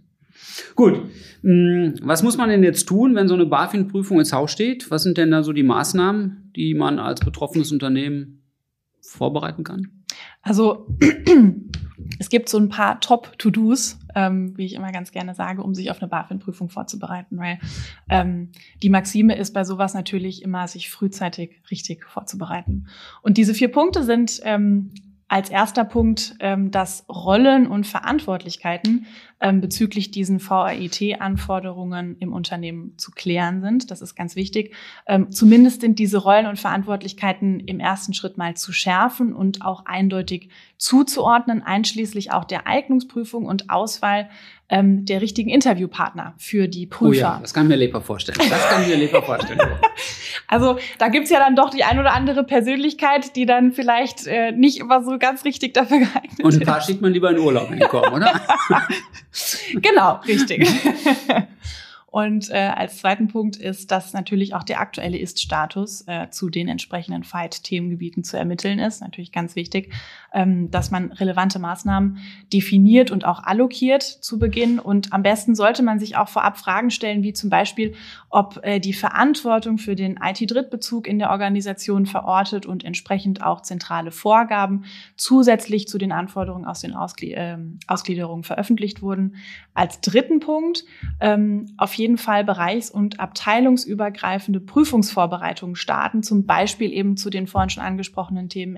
Gut. 0.75 1.01
Hm, 1.41 1.95
was 2.01 2.23
muss 2.23 2.37
man 2.37 2.49
denn 2.49 2.63
jetzt 2.63 2.85
tun, 2.85 3.15
wenn 3.15 3.27
so 3.27 3.33
eine 3.33 3.45
BaFin-Prüfung 3.45 4.19
ins 4.19 4.33
Haus 4.33 4.51
steht? 4.51 4.89
Was 4.91 5.03
sind 5.03 5.17
denn 5.17 5.31
da 5.31 5.43
so 5.43 5.53
die 5.53 5.63
Maßnahmen, 5.63 6.51
die 6.55 6.73
man 6.73 6.99
als 6.99 7.21
betroffenes 7.21 7.71
Unternehmen 7.71 8.43
vorbereiten 9.01 9.63
kann? 9.63 10.03
Also 10.41 10.87
es 12.19 12.29
gibt 12.29 12.49
so 12.49 12.57
ein 12.57 12.69
paar 12.69 12.99
Top-To-Dos, 12.99 13.99
ähm, 14.15 14.57
wie 14.57 14.65
ich 14.65 14.73
immer 14.73 14.91
ganz 14.91 15.11
gerne 15.11 15.35
sage, 15.35 15.61
um 15.61 15.75
sich 15.75 15.91
auf 15.91 16.01
eine 16.01 16.09
BaFin-Prüfung 16.09 16.69
vorzubereiten, 16.69 17.37
weil 17.37 17.59
ähm, 18.09 18.51
die 18.81 18.89
Maxime 18.89 19.35
ist 19.37 19.53
bei 19.53 19.63
sowas 19.63 19.93
natürlich 19.93 20.41
immer, 20.41 20.67
sich 20.67 20.89
frühzeitig 20.89 21.61
richtig 21.69 22.05
vorzubereiten. 22.05 22.87
Und 23.21 23.37
diese 23.37 23.53
vier 23.53 23.71
Punkte 23.71 24.03
sind 24.03 24.39
ähm, 24.43 24.91
als 25.27 25.49
erster 25.49 25.83
Punkt, 25.83 26.35
ähm, 26.39 26.71
dass 26.71 27.05
Rollen 27.09 27.67
und 27.67 27.85
Verantwortlichkeiten 27.85 29.05
ähm, 29.39 29.61
bezüglich 29.61 30.11
diesen 30.11 30.39
VAIT-Anforderungen 30.39 32.17
im 32.19 32.33
Unternehmen 32.33 32.97
zu 32.97 33.11
klären 33.11 33.61
sind. 33.61 33.91
Das 33.91 34.01
ist 34.01 34.15
ganz 34.15 34.35
wichtig. 34.35 34.73
Ähm, 35.05 35.31
zumindest 35.31 35.81
sind 35.81 35.99
diese 35.99 36.17
Rollen 36.17 36.47
und 36.47 36.59
Verantwortlichkeiten 36.59 37.59
im 37.59 37.79
ersten 37.79 38.13
Schritt 38.13 38.37
mal 38.37 38.55
zu 38.55 38.71
schärfen 38.71 39.33
und 39.33 39.61
auch 39.61 39.85
eindeutig 39.85 40.49
zuzuordnen, 40.77 41.61
einschließlich 41.61 42.31
auch 42.31 42.45
der 42.45 42.67
Eignungsprüfung 42.67 43.45
und 43.45 43.69
Auswahl 43.69 44.29
ähm, 44.69 45.05
der 45.05 45.21
richtigen 45.21 45.49
Interviewpartner 45.49 46.33
für 46.37 46.67
die 46.67 46.87
Prüfer. 46.87 47.09
Oh 47.09 47.13
ja, 47.13 47.39
das 47.41 47.53
kann 47.53 47.65
ich 47.65 47.69
mir 47.69 47.77
lieber 47.77 48.01
vorstellen. 48.01 48.37
Das 48.49 48.69
kann 48.69 48.81
ich 48.81 48.89
mir 48.89 48.97
lieber 48.97 49.23
vorstellen. 49.23 49.59
also 50.47 50.77
da 50.97 51.07
gibt's 51.07 51.29
ja 51.29 51.39
dann 51.39 51.55
doch 51.55 51.69
die 51.69 51.83
ein 51.83 51.99
oder 51.99 52.13
andere 52.13 52.43
Persönlichkeit, 52.43 53.35
die 53.35 53.45
dann 53.45 53.71
vielleicht 53.71 54.27
äh, 54.27 54.51
nicht 54.51 54.79
immer 54.79 55.03
so 55.03 55.17
ganz 55.17 55.45
richtig 55.45 55.73
dafür 55.73 55.99
geeignet 55.99 56.39
ist. 56.39 56.43
Und 56.43 56.55
ein 56.55 56.65
paar 56.65 56.81
schickt 56.81 57.01
man 57.01 57.13
lieber 57.13 57.31
in 57.31 57.39
Urlaub, 57.39 57.69
wenn 57.69 57.79
die 57.79 57.85
kommen, 57.85 58.13
oder? 58.13 58.41
genau, 59.73 60.15
richtig. 60.27 60.67
Und 62.09 62.49
äh, 62.49 62.71
als 62.73 62.97
zweiten 62.97 63.27
Punkt 63.27 63.57
ist, 63.57 63.91
dass 63.91 64.13
natürlich 64.13 64.55
auch 64.55 64.63
der 64.63 64.79
aktuelle 64.79 65.17
Ist-Status 65.17 66.05
äh, 66.07 66.29
zu 66.31 66.49
den 66.49 66.67
entsprechenden 66.67 67.23
Fight-Themengebieten 67.23 68.23
zu 68.23 68.37
ermitteln 68.37 68.79
ist. 68.79 69.01
Natürlich 69.01 69.31
ganz 69.31 69.55
wichtig, 69.55 69.93
dass 70.71 70.91
man 70.91 71.11
relevante 71.11 71.59
Maßnahmen 71.59 72.17
definiert 72.51 73.11
und 73.11 73.25
auch 73.25 73.43
allokiert 73.43 74.03
zu 74.03 74.39
Beginn. 74.39 74.79
Und 74.79 75.13
am 75.13 75.23
besten 75.23 75.55
sollte 75.55 75.83
man 75.83 75.99
sich 75.99 76.17
auch 76.17 76.29
vorab 76.29 76.57
Fragen 76.57 76.91
stellen, 76.91 77.23
wie 77.23 77.33
zum 77.33 77.49
Beispiel, 77.49 77.93
ob 78.29 78.59
äh, 78.63 78.79
die 78.79 78.93
Verantwortung 78.93 79.77
für 79.77 79.95
den 79.95 80.19
IT-Drittbezug 80.21 81.07
in 81.07 81.19
der 81.19 81.31
Organisation 81.31 82.05
verortet 82.05 82.65
und 82.65 82.83
entsprechend 82.83 83.41
auch 83.41 83.61
zentrale 83.61 84.11
Vorgaben 84.11 84.85
zusätzlich 85.15 85.87
zu 85.87 85.97
den 85.97 86.11
Anforderungen 86.11 86.65
aus 86.65 86.81
den 86.81 86.93
Ausgl 86.93 87.33
äh, 87.33 87.57
Ausgliederungen 87.87 88.43
veröffentlicht 88.43 89.01
wurden. 89.01 89.35
Als 89.73 90.01
dritten 90.01 90.39
Punkt 90.39 90.83
ähm, 91.19 91.65
auf 91.77 91.93
jeden 91.93 92.17
Fall 92.17 92.43
bereichs- 92.43 92.89
und 92.89 93.19
abteilungsübergreifende 93.19 94.59
Prüfungsvorbereitungen 94.59 95.75
starten, 95.75 96.23
zum 96.23 96.45
Beispiel 96.45 96.91
eben 96.91 97.17
zu 97.17 97.29
den 97.29 97.47
vorhin 97.47 97.69
schon 97.69 97.83
angesprochenen 97.83 98.49
Themen 98.49 98.75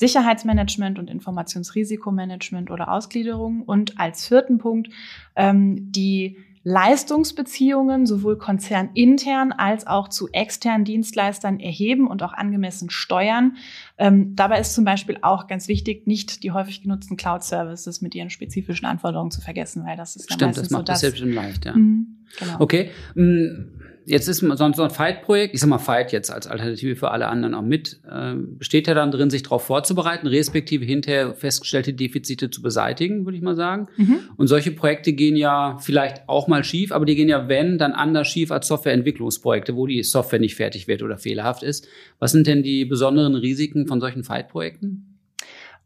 Informationssicherheitsmanagement 0.00 0.98
und 0.98 1.10
Informationsrisikomanagement 1.10 2.70
oder 2.70 2.90
Ausgliederung. 2.90 3.62
Und 3.62 3.98
als 3.98 4.26
vierten 4.26 4.58
Punkt 4.58 4.88
ähm, 5.36 5.92
die 5.92 6.36
Leistungsbeziehungen 6.62 8.04
sowohl 8.04 8.36
konzernintern 8.36 9.52
als 9.52 9.86
auch 9.86 10.08
zu 10.08 10.28
externen 10.32 10.84
Dienstleistern 10.84 11.58
erheben 11.58 12.06
und 12.06 12.22
auch 12.22 12.34
angemessen 12.34 12.90
steuern. 12.90 13.56
Ähm, 13.96 14.36
dabei 14.36 14.60
ist 14.60 14.74
zum 14.74 14.84
Beispiel 14.84 15.18
auch 15.22 15.46
ganz 15.46 15.68
wichtig, 15.68 16.06
nicht 16.06 16.42
die 16.42 16.52
häufig 16.52 16.82
genutzten 16.82 17.16
Cloud-Services 17.16 18.02
mit 18.02 18.14
ihren 18.14 18.28
spezifischen 18.28 18.86
Anforderungen 18.86 19.30
zu 19.30 19.40
vergessen, 19.40 19.86
weil 19.86 19.96
das 19.96 20.16
ist 20.16 20.28
ja 20.28 20.34
Stimmt, 20.34 20.48
meistens 20.50 20.68
das 20.68 20.70
macht 20.70 20.86
so 20.86 20.92
das 20.92 21.00
das. 21.00 21.20
leicht, 21.20 21.64
ja. 21.64 21.74
Mhm, 21.74 22.19
genau. 22.38 22.56
Okay. 22.60 22.90
mm, 23.14 23.80
Jetzt 24.10 24.26
ist 24.26 24.38
so 24.38 24.64
ein 24.64 24.74
so 24.74 24.82
ein 24.82 24.90
Fight-Projekt, 24.90 25.54
ich 25.54 25.60
sag 25.60 25.68
mal 25.68 25.78
Fight 25.78 26.10
jetzt 26.10 26.32
als 26.32 26.48
Alternative 26.48 26.96
für 26.96 27.12
alle 27.12 27.28
anderen 27.28 27.54
auch 27.54 27.62
mit, 27.62 28.00
äh, 28.10 28.34
besteht 28.34 28.88
ja 28.88 28.94
dann 28.94 29.12
drin, 29.12 29.30
sich 29.30 29.44
darauf 29.44 29.62
vorzubereiten, 29.62 30.26
respektive 30.26 30.84
hinterher 30.84 31.32
festgestellte 31.34 31.92
Defizite 31.92 32.50
zu 32.50 32.60
beseitigen, 32.60 33.24
würde 33.24 33.36
ich 33.36 33.42
mal 33.42 33.54
sagen. 33.54 33.86
Mhm. 33.96 34.20
Und 34.36 34.48
solche 34.48 34.72
Projekte 34.72 35.12
gehen 35.12 35.36
ja 35.36 35.78
vielleicht 35.80 36.28
auch 36.28 36.48
mal 36.48 36.64
schief, 36.64 36.90
aber 36.90 37.04
die 37.04 37.14
gehen 37.14 37.28
ja, 37.28 37.48
wenn, 37.48 37.78
dann 37.78 37.92
anders 37.92 38.26
schief 38.26 38.50
als 38.50 38.66
Softwareentwicklungsprojekte, 38.66 39.76
wo 39.76 39.86
die 39.86 40.02
Software 40.02 40.40
nicht 40.40 40.56
fertig 40.56 40.88
wird 40.88 41.02
oder 41.04 41.16
fehlerhaft 41.16 41.62
ist. 41.62 41.86
Was 42.18 42.32
sind 42.32 42.48
denn 42.48 42.64
die 42.64 42.86
besonderen 42.86 43.36
Risiken 43.36 43.86
von 43.86 44.00
solchen 44.00 44.24
Fight-Projekten? 44.24 45.09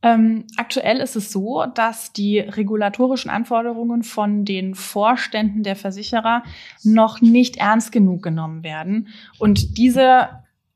Ähm, 0.05 0.45
aktuell 0.59 0.99
ist 0.99 1.17
es 1.17 1.33
so, 1.33 1.65
dass 1.75 2.13
die 2.13 2.39
regulatorischen 2.39 3.31
Anforderungen 3.31 4.03
von 4.03 4.45
den 4.45 4.75
Vorständen 4.75 5.63
der 5.63 5.77
Versicherer 5.77 6.43
noch 6.83 7.23
nicht 7.23 7.57
ernst 7.57 7.91
genug 7.91 8.23
genommen 8.23 8.63
werden. 8.63 9.09
Und 9.39 9.79
diese 9.79 10.29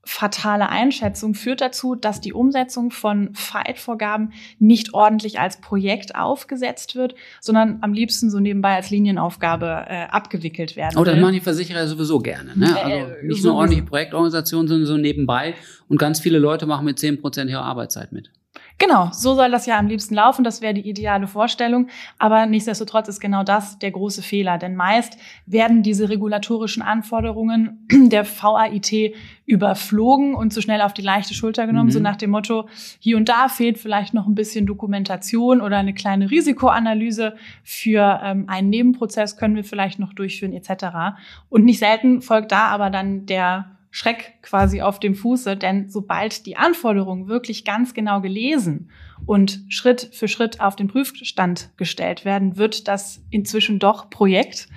fatale 0.02 0.70
Einschätzung 0.70 1.34
führt 1.34 1.60
dazu, 1.60 1.94
dass 1.94 2.22
die 2.22 2.32
Umsetzung 2.32 2.90
von 2.90 3.34
Fight-Vorgaben 3.34 4.32
nicht 4.58 4.94
ordentlich 4.94 5.38
als 5.38 5.60
Projekt 5.60 6.14
aufgesetzt 6.16 6.96
wird, 6.96 7.14
sondern 7.42 7.78
am 7.82 7.92
liebsten 7.92 8.30
so 8.30 8.40
nebenbei 8.40 8.74
als 8.76 8.88
Linienaufgabe 8.88 9.84
äh, 9.86 10.04
abgewickelt 10.06 10.76
werden 10.76 10.96
Oh, 10.98 11.04
das 11.04 11.14
will. 11.14 11.20
machen 11.20 11.34
die 11.34 11.40
Versicherer 11.40 11.80
ja 11.80 11.86
sowieso 11.86 12.20
gerne. 12.20 12.56
Ne? 12.56 12.68
Äh, 12.68 13.02
Also 13.02 13.26
nicht 13.26 13.44
nur 13.44 13.54
ordentliche 13.56 13.82
Projektorganisationen, 13.82 14.66
sondern 14.68 14.86
so 14.86 14.96
nebenbei. 14.96 15.54
Und 15.88 15.98
ganz 15.98 16.20
viele 16.20 16.38
Leute 16.38 16.64
machen 16.64 16.86
mit 16.86 16.96
10% 16.96 17.46
ihrer 17.46 17.64
Arbeitszeit 17.64 18.10
mit. 18.10 18.30
Genau, 18.78 19.08
so 19.12 19.34
soll 19.34 19.50
das 19.50 19.66
ja 19.66 19.76
am 19.76 19.88
liebsten 19.88 20.14
laufen. 20.14 20.44
Das 20.44 20.60
wäre 20.60 20.72
die 20.72 20.88
ideale 20.88 21.26
Vorstellung. 21.26 21.88
Aber 22.18 22.46
nichtsdestotrotz 22.46 23.08
ist 23.08 23.18
genau 23.18 23.42
das 23.42 23.78
der 23.80 23.90
große 23.90 24.22
Fehler. 24.22 24.56
Denn 24.56 24.76
meist 24.76 25.18
werden 25.46 25.82
diese 25.82 26.08
regulatorischen 26.08 26.82
Anforderungen 26.82 27.88
der 27.90 28.24
VAIT 28.24 29.14
überflogen 29.46 30.34
und 30.34 30.52
zu 30.52 30.62
schnell 30.62 30.80
auf 30.80 30.94
die 30.94 31.02
leichte 31.02 31.34
Schulter 31.34 31.66
genommen. 31.66 31.86
Mhm. 31.86 31.92
So 31.92 32.00
nach 32.00 32.16
dem 32.16 32.30
Motto, 32.30 32.68
hier 33.00 33.16
und 33.16 33.28
da 33.28 33.48
fehlt 33.48 33.78
vielleicht 33.78 34.14
noch 34.14 34.28
ein 34.28 34.36
bisschen 34.36 34.64
Dokumentation 34.66 35.60
oder 35.60 35.78
eine 35.78 35.94
kleine 35.94 36.30
Risikoanalyse 36.30 37.34
für 37.64 38.20
ähm, 38.22 38.44
einen 38.48 38.70
Nebenprozess 38.70 39.36
können 39.36 39.56
wir 39.56 39.64
vielleicht 39.64 39.98
noch 39.98 40.12
durchführen 40.12 40.52
etc. 40.52 41.18
Und 41.48 41.64
nicht 41.64 41.80
selten 41.80 42.22
folgt 42.22 42.52
da 42.52 42.66
aber 42.66 42.90
dann 42.90 43.26
der 43.26 43.77
Schreck 43.90 44.34
quasi 44.42 44.82
auf 44.82 45.00
dem 45.00 45.14
Fuße, 45.14 45.56
denn 45.56 45.88
sobald 45.88 46.46
die 46.46 46.56
Anforderungen 46.56 47.28
wirklich 47.28 47.64
ganz 47.64 47.94
genau 47.94 48.20
gelesen 48.20 48.90
und 49.26 49.64
Schritt 49.68 50.10
für 50.12 50.28
Schritt 50.28 50.60
auf 50.60 50.76
den 50.76 50.88
Prüfstand 50.88 51.70
gestellt 51.76 52.24
werden, 52.24 52.56
wird 52.56 52.86
das 52.86 53.22
inzwischen 53.30 53.78
doch 53.78 54.10
Projekt 54.10 54.68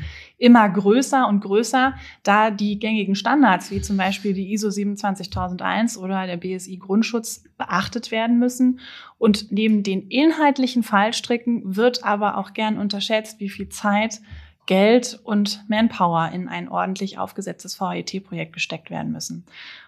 immer 0.41 0.68
größer 0.68 1.27
und 1.27 1.41
größer, 1.41 1.94
da 2.24 2.50
die 2.50 2.80
gängigen 2.80 3.13
Standards 3.13 3.70
wie 3.70 3.80
zum 3.80 3.96
Beispiel 3.96 4.34
die 4.34 4.51
ISO 4.51 4.72
27001 4.72 5.98
oder 5.98 6.25
der 6.25 6.38
BSI 6.38 6.77
Grundschutz 6.77 7.44
beachtet 7.60 8.10
werden 8.10 8.39
müssen. 8.39 8.80
Und 9.20 9.51
neben 9.51 9.84
den 9.84 10.08
inhaltlichen 10.08 10.82
Fallstricken 10.82 11.75
wird 11.75 12.03
aber 12.03 12.38
auch 12.38 12.53
gern 12.53 12.80
unterschätzt, 12.80 13.39
wie 13.39 13.50
viel 13.50 13.70
Zeit 13.70 14.20
Geld 14.65 15.20
und 15.24 15.63
Manpower 15.68 16.32
in 16.34 16.48
ein 16.48 16.70
ordentlich 16.70 17.18
aufgesetztes 17.18 17.80
VAET-Projekt 17.80 18.53
gesteckt 18.53 18.89
werden 18.89 19.12
müssen. 19.12 19.46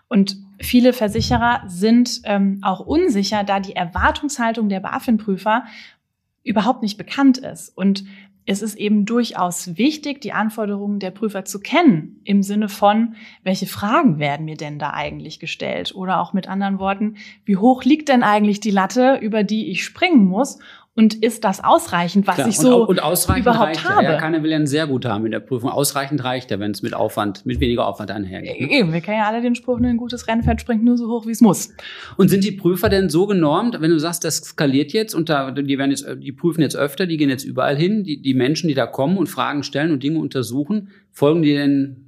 Und 0.08 0.38
viele 0.60 0.94
Versicherer 0.94 1.64
sind 1.68 2.22
ähm, 2.26 2.60
auch 2.62 2.80
unsicher, 2.82 3.44
da 3.44 3.60
die 3.60 3.76
Erwartungshaltung 3.76 4.70
der 4.70 4.80
BaFin-Prüfer 4.80 5.64
überhaupt 6.44 6.82
nicht 6.82 6.98
bekannt 6.98 7.38
ist. 7.38 7.70
Und 7.76 8.04
es 8.46 8.62
ist 8.62 8.76
eben 8.76 9.06
durchaus 9.06 9.78
wichtig, 9.78 10.20
die 10.20 10.34
Anforderungen 10.34 11.00
der 11.00 11.12
Prüfer 11.12 11.46
zu 11.46 11.60
kennen, 11.62 12.20
im 12.26 12.44
Sinne 12.44 12.68
von, 12.68 13.16
welche 13.44 13.68
Fragen 13.68 14.20
werden 14.20 14.46
mir 14.46 14.58
denn 14.58 14.80
da 14.80 14.92
eigentlich 14.92 15.40
gestellt? 15.40 15.96
Oder 15.96 16.20
auch 16.20 16.34
mit 16.34 16.50
anderen 16.50 16.78
Worten, 16.78 17.16
wie 17.46 17.56
hoch 17.56 17.84
liegt 17.84 18.10
denn 18.10 18.22
eigentlich 18.22 18.60
die 18.60 18.72
Latte, 18.72 19.18
über 19.22 19.44
die 19.44 19.72
ich 19.72 19.86
springen 19.86 20.26
muss? 20.26 20.60
Und 20.96 21.16
ist 21.24 21.44
das 21.44 21.64
ausreichend, 21.64 22.28
was 22.28 22.36
Klar, 22.36 22.48
ich 22.50 22.60
und, 22.60 22.66
so 22.66 22.88
und 22.88 23.02
ausreichend 23.02 23.46
überhaupt 23.46 23.70
reicht 23.70 23.90
habe? 23.90 24.04
Ja. 24.04 24.12
ja, 24.12 24.20
keiner 24.20 24.44
will 24.44 24.52
ja 24.52 24.58
einen 24.58 24.68
sehr 24.68 24.86
gut 24.86 25.06
haben 25.06 25.26
in 25.26 25.32
der 25.32 25.40
Prüfung. 25.40 25.72
Ausreichend 25.72 26.24
reicht 26.24 26.52
ja, 26.52 26.60
wenn 26.60 26.70
es 26.70 26.84
mit 26.84 26.94
Aufwand, 26.94 27.48
mit 27.48 27.60
weniger 27.60 27.88
Aufwand 27.88 28.12
einhergeht. 28.12 28.62
ne? 28.62 28.72
Eben, 28.72 28.94
wir 28.94 29.02
kennen 29.02 29.18
ja 29.18 29.28
alle 29.28 29.42
den 29.42 29.56
Spruch, 29.56 29.80
ein 29.80 29.98
gutes 29.98 30.28
Rennpferd 30.28 30.62
springt 30.62 30.84
nur 30.84 30.96
so 30.96 31.08
hoch, 31.08 31.26
wie 31.26 31.32
es 31.32 31.42
muss. 31.42 31.74
Und 32.18 32.30
sind 32.30 32.44
die 32.44 32.52
Prüfer 32.52 32.90
denn 32.90 33.10
so 33.10 33.26
genormt, 33.26 33.82
wenn 33.82 33.90
du 33.90 34.00
sagst, 34.00 34.24
das 34.24 34.38
skaliert 34.38 34.94
jetzt 34.94 35.16
und 35.16 35.30
da, 35.30 35.50
die 35.50 35.78
werden 35.80 35.90
jetzt, 35.90 36.06
die 36.20 36.32
prüfen 36.32 36.62
jetzt 36.62 36.76
öfter, 36.76 37.08
die 37.08 37.18
gehen 37.18 37.30
jetzt 37.30 37.44
überall 37.44 37.76
hin, 37.76 38.04
die, 38.04 38.22
die 38.22 38.36
Menschen, 38.36 38.68
die 38.68 38.76
da 38.76 38.86
kommen 38.86 39.18
und 39.18 39.26
Fragen 39.26 39.64
stellen 39.64 39.92
und 39.92 40.04
Dinge 40.04 40.20
untersuchen, 40.20 40.90
folgen 41.12 41.42
die 41.42 41.54
denn 41.54 42.04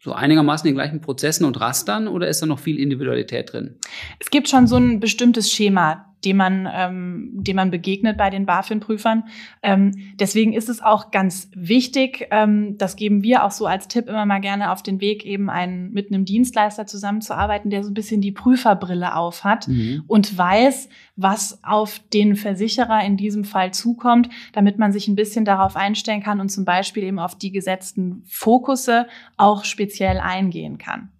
so 0.00 0.12
einigermaßen 0.12 0.66
den 0.66 0.74
gleichen 0.74 1.02
Prozessen 1.02 1.44
und 1.44 1.60
Rastern 1.60 2.08
oder 2.08 2.28
ist 2.28 2.40
da 2.40 2.46
noch 2.46 2.58
viel 2.58 2.78
Individualität 2.78 3.52
drin? 3.52 3.76
Es 4.18 4.30
gibt 4.30 4.48
schon 4.48 4.66
so 4.66 4.76
ein 4.76 5.00
bestimmtes 5.00 5.52
Schema, 5.52 6.14
dem 6.24 6.36
man, 6.36 6.68
ähm, 6.72 7.30
dem 7.34 7.56
man 7.56 7.70
begegnet 7.70 8.16
bei 8.16 8.30
den 8.30 8.46
BaFin-Prüfern. 8.46 9.24
Ähm, 9.62 9.92
deswegen 10.18 10.52
ist 10.52 10.68
es 10.68 10.82
auch 10.82 11.10
ganz 11.10 11.50
wichtig, 11.54 12.26
ähm, 12.30 12.76
das 12.78 12.96
geben 12.96 13.22
wir 13.22 13.44
auch 13.44 13.50
so 13.50 13.66
als 13.66 13.88
Tipp 13.88 14.08
immer 14.08 14.26
mal 14.26 14.40
gerne 14.40 14.72
auf 14.72 14.82
den 14.82 15.00
Weg, 15.00 15.24
eben 15.24 15.48
einen, 15.50 15.92
mit 15.92 16.12
einem 16.12 16.24
Dienstleister 16.24 16.86
zusammenzuarbeiten, 16.86 17.70
der 17.70 17.84
so 17.84 17.90
ein 17.90 17.94
bisschen 17.94 18.20
die 18.20 18.32
Prüferbrille 18.32 19.14
aufhat 19.14 19.68
Mhm. 19.68 20.04
und 20.06 20.36
weiß, 20.36 20.88
was 21.16 21.60
auf 21.62 22.00
den 22.12 22.36
Versicherer 22.36 23.04
in 23.04 23.16
diesem 23.16 23.44
Fall 23.44 23.72
zukommt, 23.72 24.28
damit 24.52 24.78
man 24.78 24.92
sich 24.92 25.08
ein 25.08 25.16
bisschen 25.16 25.44
darauf 25.44 25.76
einstellen 25.76 26.22
kann 26.22 26.40
und 26.40 26.48
zum 26.48 26.64
Beispiel 26.64 27.04
eben 27.04 27.18
auf 27.18 27.36
die 27.36 27.52
gesetzten 27.52 28.22
Fokusse 28.26 29.06
auch 29.36 29.64
speziell 29.64 30.18
eingehen 30.18 30.78
kann. 30.78 31.10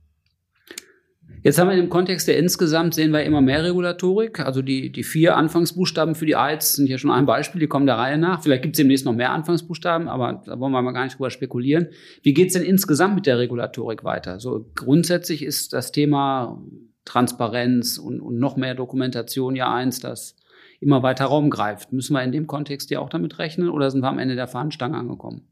Jetzt 1.48 1.58
haben 1.58 1.70
wir 1.70 1.78
im 1.78 1.88
Kontext 1.88 2.28
der 2.28 2.36
insgesamt 2.36 2.92
sehen 2.92 3.10
wir 3.10 3.22
immer 3.22 3.40
mehr 3.40 3.64
Regulatorik. 3.64 4.40
Also 4.40 4.60
die, 4.60 4.92
die 4.92 5.02
vier 5.02 5.34
Anfangsbuchstaben 5.34 6.14
für 6.14 6.26
die 6.26 6.36
AIDS 6.36 6.74
sind 6.74 6.88
hier 6.88 6.98
schon 6.98 7.10
ein 7.10 7.24
Beispiel, 7.24 7.58
die 7.58 7.68
kommen 7.68 7.86
der 7.86 7.96
Reihe 7.96 8.18
nach. 8.18 8.42
Vielleicht 8.42 8.60
gibt 8.64 8.74
es 8.74 8.76
demnächst 8.76 9.06
noch 9.06 9.14
mehr 9.14 9.32
Anfangsbuchstaben, 9.32 10.08
aber 10.08 10.42
da 10.44 10.60
wollen 10.60 10.72
wir 10.72 10.82
mal 10.82 10.92
gar 10.92 11.04
nicht 11.04 11.16
drüber 11.16 11.30
spekulieren. 11.30 11.88
Wie 12.20 12.34
geht 12.34 12.48
es 12.48 12.52
denn 12.52 12.64
insgesamt 12.64 13.14
mit 13.14 13.24
der 13.24 13.38
Regulatorik 13.38 14.04
weiter? 14.04 14.40
So 14.40 14.70
grundsätzlich 14.74 15.42
ist 15.42 15.72
das 15.72 15.90
Thema 15.90 16.62
Transparenz 17.06 17.96
und, 17.96 18.20
und 18.20 18.38
noch 18.38 18.58
mehr 18.58 18.74
Dokumentation 18.74 19.56
ja 19.56 19.72
eins, 19.72 20.00
das 20.00 20.36
immer 20.80 21.02
weiter 21.02 21.24
Raum 21.24 21.48
greift. 21.48 21.94
Müssen 21.94 22.12
wir 22.12 22.22
in 22.22 22.32
dem 22.32 22.46
Kontext 22.46 22.90
ja 22.90 23.00
auch 23.00 23.08
damit 23.08 23.38
rechnen 23.38 23.70
oder 23.70 23.90
sind 23.90 24.02
wir 24.02 24.08
am 24.08 24.18
Ende 24.18 24.34
der 24.34 24.48
Fahnenstange 24.48 24.98
angekommen? 24.98 25.48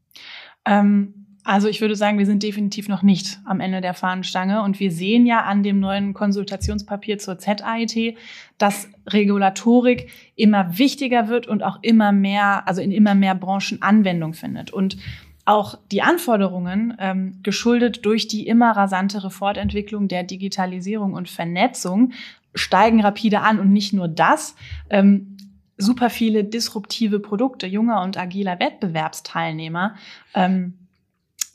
Ähm, 0.63 1.26
also 1.47 1.69
ich 1.69 1.79
würde 1.79 1.95
sagen, 1.95 2.19
wir 2.19 2.25
sind 2.25 2.43
definitiv 2.43 2.89
noch 2.89 3.03
nicht 3.03 3.39
am 3.45 3.61
Ende 3.61 3.79
der 3.79 3.93
Fahnenstange 3.93 4.63
und 4.63 4.81
wir 4.81 4.91
sehen 4.91 5.25
ja 5.25 5.43
an 5.43 5.63
dem 5.63 5.79
neuen 5.79 6.13
Konsultationspapier 6.13 7.19
zur 7.19 7.39
ZAIT, 7.39 8.17
dass 8.57 8.89
Regulatorik 9.07 10.09
immer 10.35 10.77
wichtiger 10.77 11.29
wird 11.29 11.47
und 11.47 11.63
auch 11.63 11.79
immer 11.83 12.11
mehr, 12.11 12.67
also 12.67 12.81
in 12.81 12.91
immer 12.91 13.15
mehr 13.15 13.33
Branchen 13.33 13.81
Anwendung 13.81 14.33
findet. 14.33 14.71
Und 14.71 14.97
auch 15.45 15.79
die 15.89 16.01
Anforderungen, 16.01 16.97
ähm, 16.99 17.39
geschuldet 17.43 18.05
durch 18.05 18.27
die 18.27 18.45
immer 18.45 18.71
rasantere 18.71 19.31
Fortentwicklung 19.31 20.09
der 20.09 20.23
Digitalisierung 20.23 21.13
und 21.13 21.29
Vernetzung, 21.29 22.11
steigen 22.55 22.99
rapide 22.99 23.39
an. 23.39 23.61
Und 23.61 23.71
nicht 23.71 23.93
nur 23.93 24.09
das, 24.09 24.57
ähm, 24.89 25.37
super 25.77 26.09
viele 26.09 26.43
disruptive 26.43 27.21
Produkte 27.21 27.67
junger 27.67 28.01
und 28.01 28.17
agiler 28.17 28.59
Wettbewerbsteilnehmer 28.59 29.95
ähm, 30.33 30.73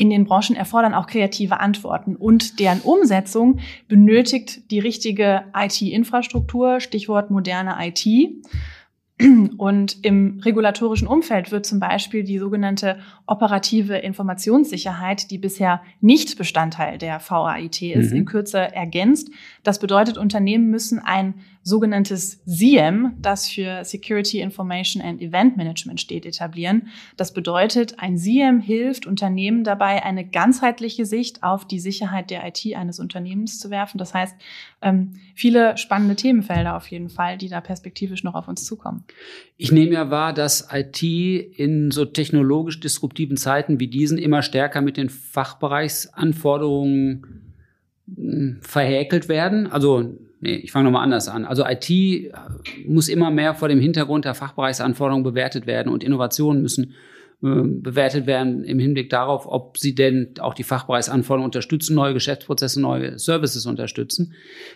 in 0.02 0.10
den 0.10 0.24
Branchen 0.24 0.56
erfordern 0.56 0.94
auch 0.94 1.06
kreative 1.06 1.60
Antworten 1.60 2.16
und 2.16 2.58
deren 2.58 2.80
Umsetzung 2.80 3.60
benötigt 3.86 4.68
die 4.72 4.80
richtige 4.80 5.44
IT-Infrastruktur, 5.54 6.80
Stichwort 6.80 7.30
moderne 7.30 7.76
IT. 7.78 8.04
Und 9.58 10.04
im 10.04 10.40
regulatorischen 10.40 11.06
Umfeld 11.06 11.52
wird 11.52 11.66
zum 11.66 11.78
Beispiel 11.78 12.24
die 12.24 12.38
sogenannte 12.38 12.98
operative 13.28 13.96
Informationssicherheit, 13.98 15.30
die 15.30 15.38
bisher 15.38 15.82
nicht 16.00 16.36
Bestandteil 16.36 16.98
der 16.98 17.20
VAIT 17.20 17.82
ist, 17.82 18.10
mhm. 18.10 18.16
in 18.16 18.24
Kürze 18.24 18.58
ergänzt. 18.58 19.30
Das 19.62 19.78
bedeutet, 19.78 20.18
Unternehmen 20.18 20.70
müssen 20.70 20.98
ein 20.98 21.34
sogenanntes 21.62 22.40
SIEM, 22.44 23.12
das 23.20 23.48
für 23.48 23.84
Security 23.84 24.40
Information 24.40 25.00
and 25.00 25.22
Event 25.22 25.56
Management 25.56 26.00
steht, 26.00 26.26
etablieren. 26.26 26.88
Das 27.16 27.32
bedeutet, 27.32 28.00
ein 28.00 28.18
SIEM 28.18 28.58
hilft 28.58 29.06
Unternehmen 29.06 29.62
dabei, 29.62 30.02
eine 30.02 30.26
ganzheitliche 30.26 31.06
Sicht 31.06 31.44
auf 31.44 31.64
die 31.64 31.78
Sicherheit 31.78 32.30
der 32.30 32.44
IT 32.44 32.66
eines 32.74 32.98
Unternehmens 32.98 33.60
zu 33.60 33.70
werfen. 33.70 33.98
Das 33.98 34.14
heißt, 34.14 34.34
ähm, 34.82 35.12
viele 35.36 35.78
spannende 35.78 36.16
Themenfelder 36.16 36.76
auf 36.76 36.88
jeden 36.88 37.08
Fall, 37.08 37.38
die 37.38 37.48
da 37.48 37.60
perspektivisch 37.60 38.24
noch 38.24 38.34
auf 38.34 38.48
uns 38.48 38.64
zukommen. 38.64 39.04
Ich 39.56 39.70
nehme 39.70 39.92
ja 39.92 40.10
wahr, 40.10 40.32
dass 40.32 40.66
IT 40.72 41.04
in 41.04 41.92
so 41.92 42.04
technologisch 42.04 42.80
disruptiven 42.80 43.36
Zeiten 43.36 43.78
wie 43.78 43.86
diesen 43.86 44.18
immer 44.18 44.42
stärker 44.42 44.80
mit 44.80 44.96
den 44.96 45.08
Fachbereichsanforderungen 45.08 47.41
verhäkelt 48.60 49.28
werden. 49.28 49.66
Also 49.70 50.18
nee, 50.40 50.56
ich 50.56 50.72
fange 50.72 50.84
nochmal 50.84 51.04
anders 51.04 51.28
an. 51.28 51.44
Also 51.44 51.64
IT 51.66 52.32
muss 52.86 53.08
immer 53.08 53.30
mehr 53.30 53.54
vor 53.54 53.68
dem 53.68 53.80
Hintergrund 53.80 54.24
der 54.24 54.34
Fachbereichsanforderungen 54.34 55.24
bewertet 55.24 55.66
werden 55.66 55.92
und 55.92 56.04
Innovationen 56.04 56.62
müssen 56.62 56.94
äh, 57.42 57.62
bewertet 57.64 58.26
werden 58.26 58.64
im 58.64 58.78
Hinblick 58.78 59.10
darauf, 59.10 59.46
ob 59.46 59.76
sie 59.76 59.94
denn 59.94 60.34
auch 60.38 60.54
die 60.54 60.62
Fachbereichsanforderungen 60.62 61.46
unterstützen, 61.46 61.94
neue 61.94 62.14
Geschäftsprozesse, 62.14 62.80
neue 62.80 63.18
Services 63.18 63.66
unterstützen. 63.66 64.34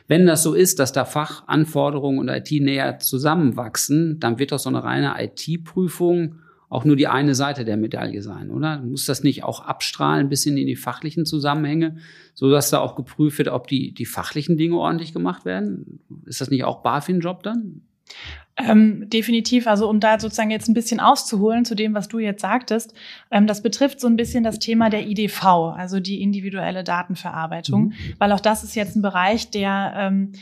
Wenn 0.08 0.26
das 0.26 0.42
so 0.42 0.54
ist, 0.54 0.78
dass 0.80 0.92
da 0.92 1.04
Fachanforderungen 1.04 2.18
und 2.18 2.28
IT 2.28 2.50
näher 2.50 2.98
zusammenwachsen, 2.98 4.18
dann 4.18 4.38
wird 4.38 4.52
doch 4.52 4.58
so 4.58 4.68
eine 4.68 4.82
reine 4.82 5.14
IT-Prüfung 5.18 6.40
auch 6.68 6.84
nur 6.84 6.96
die 6.96 7.06
eine 7.06 7.34
Seite 7.34 7.64
der 7.64 7.76
Medaille 7.76 8.22
sein, 8.22 8.50
oder? 8.50 8.80
Muss 8.80 9.04
das 9.04 9.22
nicht 9.22 9.44
auch 9.44 9.60
abstrahlen 9.60 10.28
bis 10.28 10.46
in 10.46 10.56
die 10.56 10.76
fachlichen 10.76 11.24
Zusammenhänge, 11.24 11.96
so 12.34 12.50
dass 12.50 12.70
da 12.70 12.80
auch 12.80 12.96
geprüft 12.96 13.38
wird, 13.38 13.48
ob 13.48 13.68
die, 13.68 13.92
die 13.92 14.06
fachlichen 14.06 14.56
Dinge 14.56 14.76
ordentlich 14.76 15.12
gemacht 15.12 15.44
werden? 15.44 16.00
Ist 16.24 16.40
das 16.40 16.50
nicht 16.50 16.64
auch 16.64 16.82
BaFin-Job 16.82 17.42
dann? 17.42 17.82
Ähm, 18.58 19.08
definitiv, 19.10 19.66
also 19.66 19.88
um 19.88 20.00
da 20.00 20.18
sozusagen 20.18 20.50
jetzt 20.50 20.68
ein 20.68 20.74
bisschen 20.74 20.98
auszuholen 20.98 21.66
zu 21.66 21.74
dem, 21.74 21.92
was 21.92 22.08
du 22.08 22.18
jetzt 22.18 22.40
sagtest, 22.40 22.94
ähm, 23.30 23.46
das 23.46 23.62
betrifft 23.62 24.00
so 24.00 24.06
ein 24.06 24.16
bisschen 24.16 24.44
das 24.44 24.58
Thema 24.58 24.88
der 24.88 25.06
IDV, 25.06 25.44
also 25.44 26.00
die 26.00 26.22
individuelle 26.22 26.82
Datenverarbeitung, 26.82 27.88
mhm. 27.88 27.92
weil 28.18 28.32
auch 28.32 28.40
das 28.40 28.64
ist 28.64 28.74
jetzt 28.74 28.96
ein 28.96 29.02
Bereich, 29.02 29.50
der 29.50 29.92
ähm, 29.96 30.32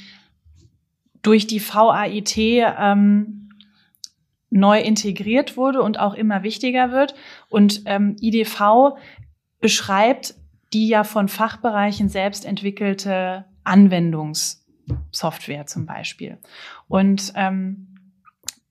durch 1.22 1.48
die 1.48 1.60
VAIT 1.60 2.36
ähm, 2.36 3.43
neu 4.54 4.80
integriert 4.80 5.56
wurde 5.56 5.82
und 5.82 5.98
auch 5.98 6.14
immer 6.14 6.44
wichtiger 6.44 6.92
wird. 6.92 7.16
Und 7.48 7.82
ähm, 7.86 8.14
IDV 8.20 8.96
beschreibt 9.60 10.36
die 10.72 10.86
ja 10.88 11.02
von 11.04 11.28
Fachbereichen 11.28 12.08
selbst 12.08 12.46
entwickelte 12.46 13.44
Anwendungssoftware 13.64 15.66
zum 15.66 15.86
Beispiel. 15.86 16.38
Und 16.86 17.32
ähm, 17.34 17.93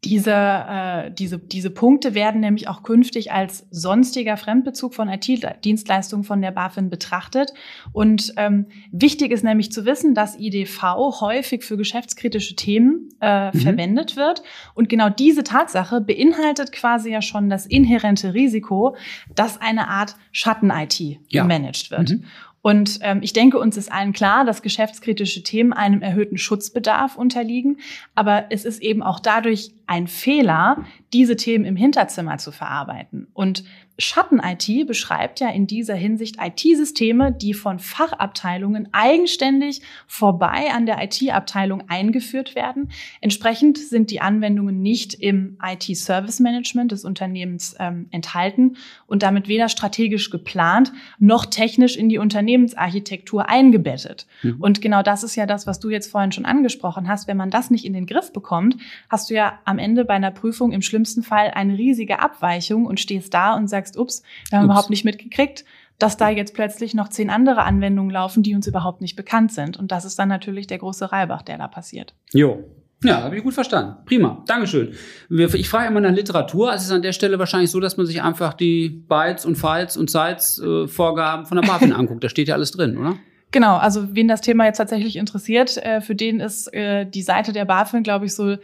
diese, 0.06 0.32
äh, 0.32 1.12
diese, 1.12 1.40
diese 1.40 1.70
Punkte 1.70 2.14
werden 2.14 2.42
nämlich 2.42 2.68
auch 2.68 2.84
künftig 2.84 3.32
als 3.32 3.66
sonstiger 3.72 4.38
Fremdbezug 4.38 4.94
von 4.94 5.10
IT-Dienstleistungen 5.10 6.24
von 6.24 6.42
der 6.42 6.52
BaFin 6.52 6.90
betrachtet. 6.90 7.54
Und 7.92 8.34
ähm, 8.38 8.68
wichtig 8.92 9.32
ist 9.32 9.44
nämlich 9.44 9.72
zu 9.72 9.86
wissen, 9.86 10.14
dass 10.14 10.38
IDV 10.38 10.82
häufig 11.22 11.64
für 11.64 11.78
geschäftskritische 11.78 12.56
Themen 12.56 13.10
äh, 13.22 13.48
mhm. 13.48 13.60
verwendet 13.60 14.16
wird. 14.16 14.44
Und 14.74 14.90
genau 14.90 15.10
diese 15.10 15.44
Tatsache 15.44 16.02
beinhaltet 16.02 16.72
quasi 16.72 17.12
ja 17.12 17.22
schon 17.22 17.50
das 17.50 17.66
inhärente 17.66 18.34
Risiko, 18.34 18.96
dass 19.34 19.62
eine 19.62 19.88
Art 19.88 20.16
Schatten-IT 20.32 21.00
ja. 21.30 21.44
gemanagt 21.44 21.92
wird. 21.92 22.12
Mhm. 22.12 22.26
Und 22.64 23.00
ähm, 23.02 23.20
ich 23.22 23.34
denke, 23.34 23.60
uns 23.60 23.76
ist 23.76 23.92
allen 23.92 24.14
klar, 24.14 24.46
dass 24.46 24.62
geschäftskritische 24.62 25.44
Themen 25.44 25.74
einem 25.74 26.02
erhöhten 26.02 26.38
Schutzbedarf 26.38 27.18
unterliegen. 27.18 27.78
Aber 28.16 28.46
es 28.52 28.64
ist 28.64 28.82
eben 28.82 29.04
auch 29.04 29.20
dadurch 29.20 29.74
ein 29.86 30.08
Fehler, 30.08 30.78
diese 31.12 31.36
Themen 31.36 31.66
im 31.66 31.76
Hinterzimmer 31.76 32.38
zu 32.38 32.54
verarbeiten. 32.54 33.28
Und 33.34 33.66
Schatten-IT 34.00 34.88
beschreibt 34.88 35.40
ja 35.40 35.50
in 35.50 35.68
dieser 35.68 35.94
Hinsicht 35.94 36.38
IT-Systeme, 36.42 37.32
die 37.32 37.54
von 37.54 37.78
Fachabteilungen 37.78 38.90
eigenständig 38.92 39.82
vorbei 40.08 40.72
an 40.74 40.88
der 40.88 41.04
IT-Abteilung 41.04 41.84
eingeführt 41.90 42.56
werden. 42.56 42.90
Entsprechend 43.22 43.78
sind 43.78 44.10
die 44.10 44.20
Anwendungen 44.20 44.82
nicht 44.82 45.14
im 45.14 45.58
IT-Service-Management 45.64 46.92
des 46.92 47.06
Unternehmens 47.06 47.76
ähm, 47.80 48.08
enthalten 48.10 48.78
und 49.06 49.22
damit 49.22 49.48
weder 49.48 49.70
strategisch 49.70 50.32
geplant 50.32 50.92
noch 51.20 51.46
technisch 51.46 51.96
in 51.96 52.10
die 52.10 52.18
Unternehmensarchitektur 52.18 53.48
eingebettet. 53.48 54.26
Mhm. 54.42 54.60
Und 54.60 54.82
genau 54.82 55.04
das 55.04 55.24
ist 55.24 55.36
ja 55.36 55.46
das, 55.46 55.68
was 55.68 55.80
du 55.80 55.92
jetzt 55.92 56.10
vorhin 56.10 56.32
schon 56.32 56.46
angesprochen 56.46 57.08
hast. 57.08 57.28
Wenn 57.28 57.38
man 57.38 57.52
das 57.52 57.70
nicht 57.70 57.86
in 57.86 57.94
den 57.94 58.08
Griff 58.08 58.34
bekommt, 58.34 58.76
hast 59.10 59.30
du 59.30 59.36
ja 59.36 59.60
am 59.66 59.78
Ende 59.78 60.04
bei 60.04 60.16
einer 60.16 60.32
Prüfung 60.32 60.72
im 60.72 60.82
schlimmsten 60.82 61.22
Fall 61.22 61.52
eine 61.52 61.78
riesige 61.78 62.20
Abweichung 62.20 62.88
und 62.88 63.00
stehst 63.00 63.36
da 63.36 63.56
und 63.56 63.68
sagst, 63.68 63.83
sagst, 63.84 63.98
ups, 63.98 64.24
wir 64.50 64.58
haben 64.58 64.66
ups. 64.66 64.72
überhaupt 64.72 64.90
nicht 64.90 65.06
mitgekriegt, 65.06 65.66
dass 66.00 66.18
da 66.18 66.30
jetzt 66.30 66.54
plötzlich 66.54 66.94
noch 66.94 67.10
zehn 67.10 67.30
andere 67.30 67.64
Anwendungen 67.64 68.12
laufen, 68.12 68.44
die 68.44 68.56
uns 68.56 68.68
überhaupt 68.68 69.02
nicht 69.02 69.16
bekannt 69.16 69.52
sind. 69.52 69.78
Und 69.78 69.92
das 69.92 70.06
ist 70.06 70.18
dann 70.18 70.30
natürlich 70.30 70.68
der 70.68 70.80
große 70.80 71.12
Reibach, 71.12 71.42
der 71.42 71.58
da 71.58 71.68
passiert. 71.68 72.14
Jo. 72.34 72.64
Ja, 73.04 73.22
habe 73.24 73.36
ich 73.36 73.44
gut 73.44 73.54
verstanden. 73.54 73.98
Prima. 74.06 74.44
Dankeschön. 74.48 74.94
Ich 75.30 75.68
frage 75.68 75.90
immer 75.90 76.00
nach 76.00 76.14
Literatur. 76.14 76.74
Es 76.74 76.84
ist 76.84 76.92
an 76.92 77.02
der 77.02 77.12
Stelle 77.12 77.38
wahrscheinlich 77.38 77.70
so, 77.70 77.82
dass 77.82 77.98
man 77.98 78.06
sich 78.06 78.22
einfach 78.22 78.54
die 78.54 78.88
Bytes 78.90 79.46
und 79.46 79.58
Files 79.58 79.98
und 79.98 80.10
Sites 80.10 80.60
äh, 80.60 80.88
Vorgaben 80.88 81.46
von 81.46 81.60
der 81.60 81.68
BaFin 81.68 81.92
anguckt. 81.94 82.24
Da 82.24 82.30
steht 82.30 82.48
ja 82.48 82.56
alles 82.56 82.72
drin, 82.72 82.98
oder? 82.98 83.16
Genau, 83.52 83.78
also 83.78 84.16
wen 84.16 84.28
das 84.28 84.42
Thema 84.42 84.66
jetzt 84.66 84.78
tatsächlich 84.78 85.16
interessiert, 85.16 85.78
äh, 85.78 86.02
für 86.02 86.16
den 86.16 86.40
ist 86.40 86.74
äh, 86.74 87.06
die 87.06 87.22
Seite 87.22 87.54
der 87.54 87.66
BaFin, 87.66 88.04
glaube 88.04 88.26
ich, 88.26 88.34
so 88.34 88.56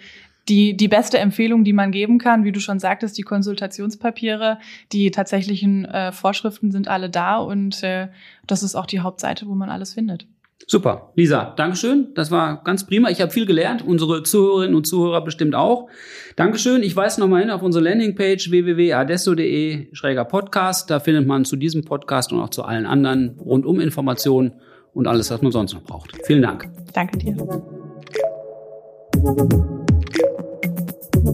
die, 0.47 0.75
die 0.75 0.87
beste 0.87 1.19
Empfehlung, 1.19 1.63
die 1.63 1.73
man 1.73 1.91
geben 1.91 2.17
kann, 2.17 2.43
wie 2.43 2.51
du 2.51 2.59
schon 2.59 2.79
sagtest, 2.79 3.17
die 3.17 3.23
Konsultationspapiere, 3.23 4.59
die 4.91 5.11
tatsächlichen 5.11 5.85
äh, 5.85 6.11
Vorschriften 6.11 6.71
sind 6.71 6.87
alle 6.87 7.09
da 7.09 7.37
und 7.37 7.83
äh, 7.83 8.07
das 8.47 8.63
ist 8.63 8.75
auch 8.75 8.85
die 8.85 9.01
Hauptseite, 9.01 9.47
wo 9.47 9.55
man 9.55 9.69
alles 9.69 9.93
findet. 9.93 10.25
Super, 10.67 11.11
Lisa, 11.15 11.53
Dankeschön. 11.55 12.09
Das 12.15 12.31
war 12.31 12.63
ganz 12.63 12.85
prima. 12.85 13.09
Ich 13.09 13.21
habe 13.21 13.31
viel 13.31 13.45
gelernt, 13.45 13.83
unsere 13.83 14.23
Zuhörerinnen 14.23 14.75
und 14.75 14.85
Zuhörer 14.85 15.21
bestimmt 15.23 15.55
auch. 15.55 15.87
Dankeschön. 16.35 16.83
Ich 16.83 16.95
weise 16.95 17.19
nochmal 17.19 17.41
hin 17.41 17.49
auf 17.49 17.61
unsere 17.63 17.83
Landingpage 17.83 18.51
www.adesso.de 18.51 19.87
schräger 19.93 20.25
Podcast. 20.25 20.91
Da 20.91 20.99
findet 20.99 21.25
man 21.25 21.45
zu 21.45 21.55
diesem 21.55 21.85
Podcast 21.85 22.31
und 22.33 22.39
auch 22.39 22.49
zu 22.49 22.63
allen 22.63 22.85
anderen 22.85 23.39
rundum 23.39 23.79
Informationen 23.79 24.53
und 24.93 25.07
alles, 25.07 25.31
was 25.31 25.41
man 25.41 25.51
sonst 25.51 25.73
noch 25.73 25.83
braucht. 25.83 26.15
Vielen 26.25 26.41
Dank. 26.41 26.69
Danke 26.93 27.17
dir. 27.17 27.37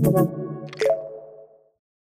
Thank 0.03 0.37
you. 0.37 0.44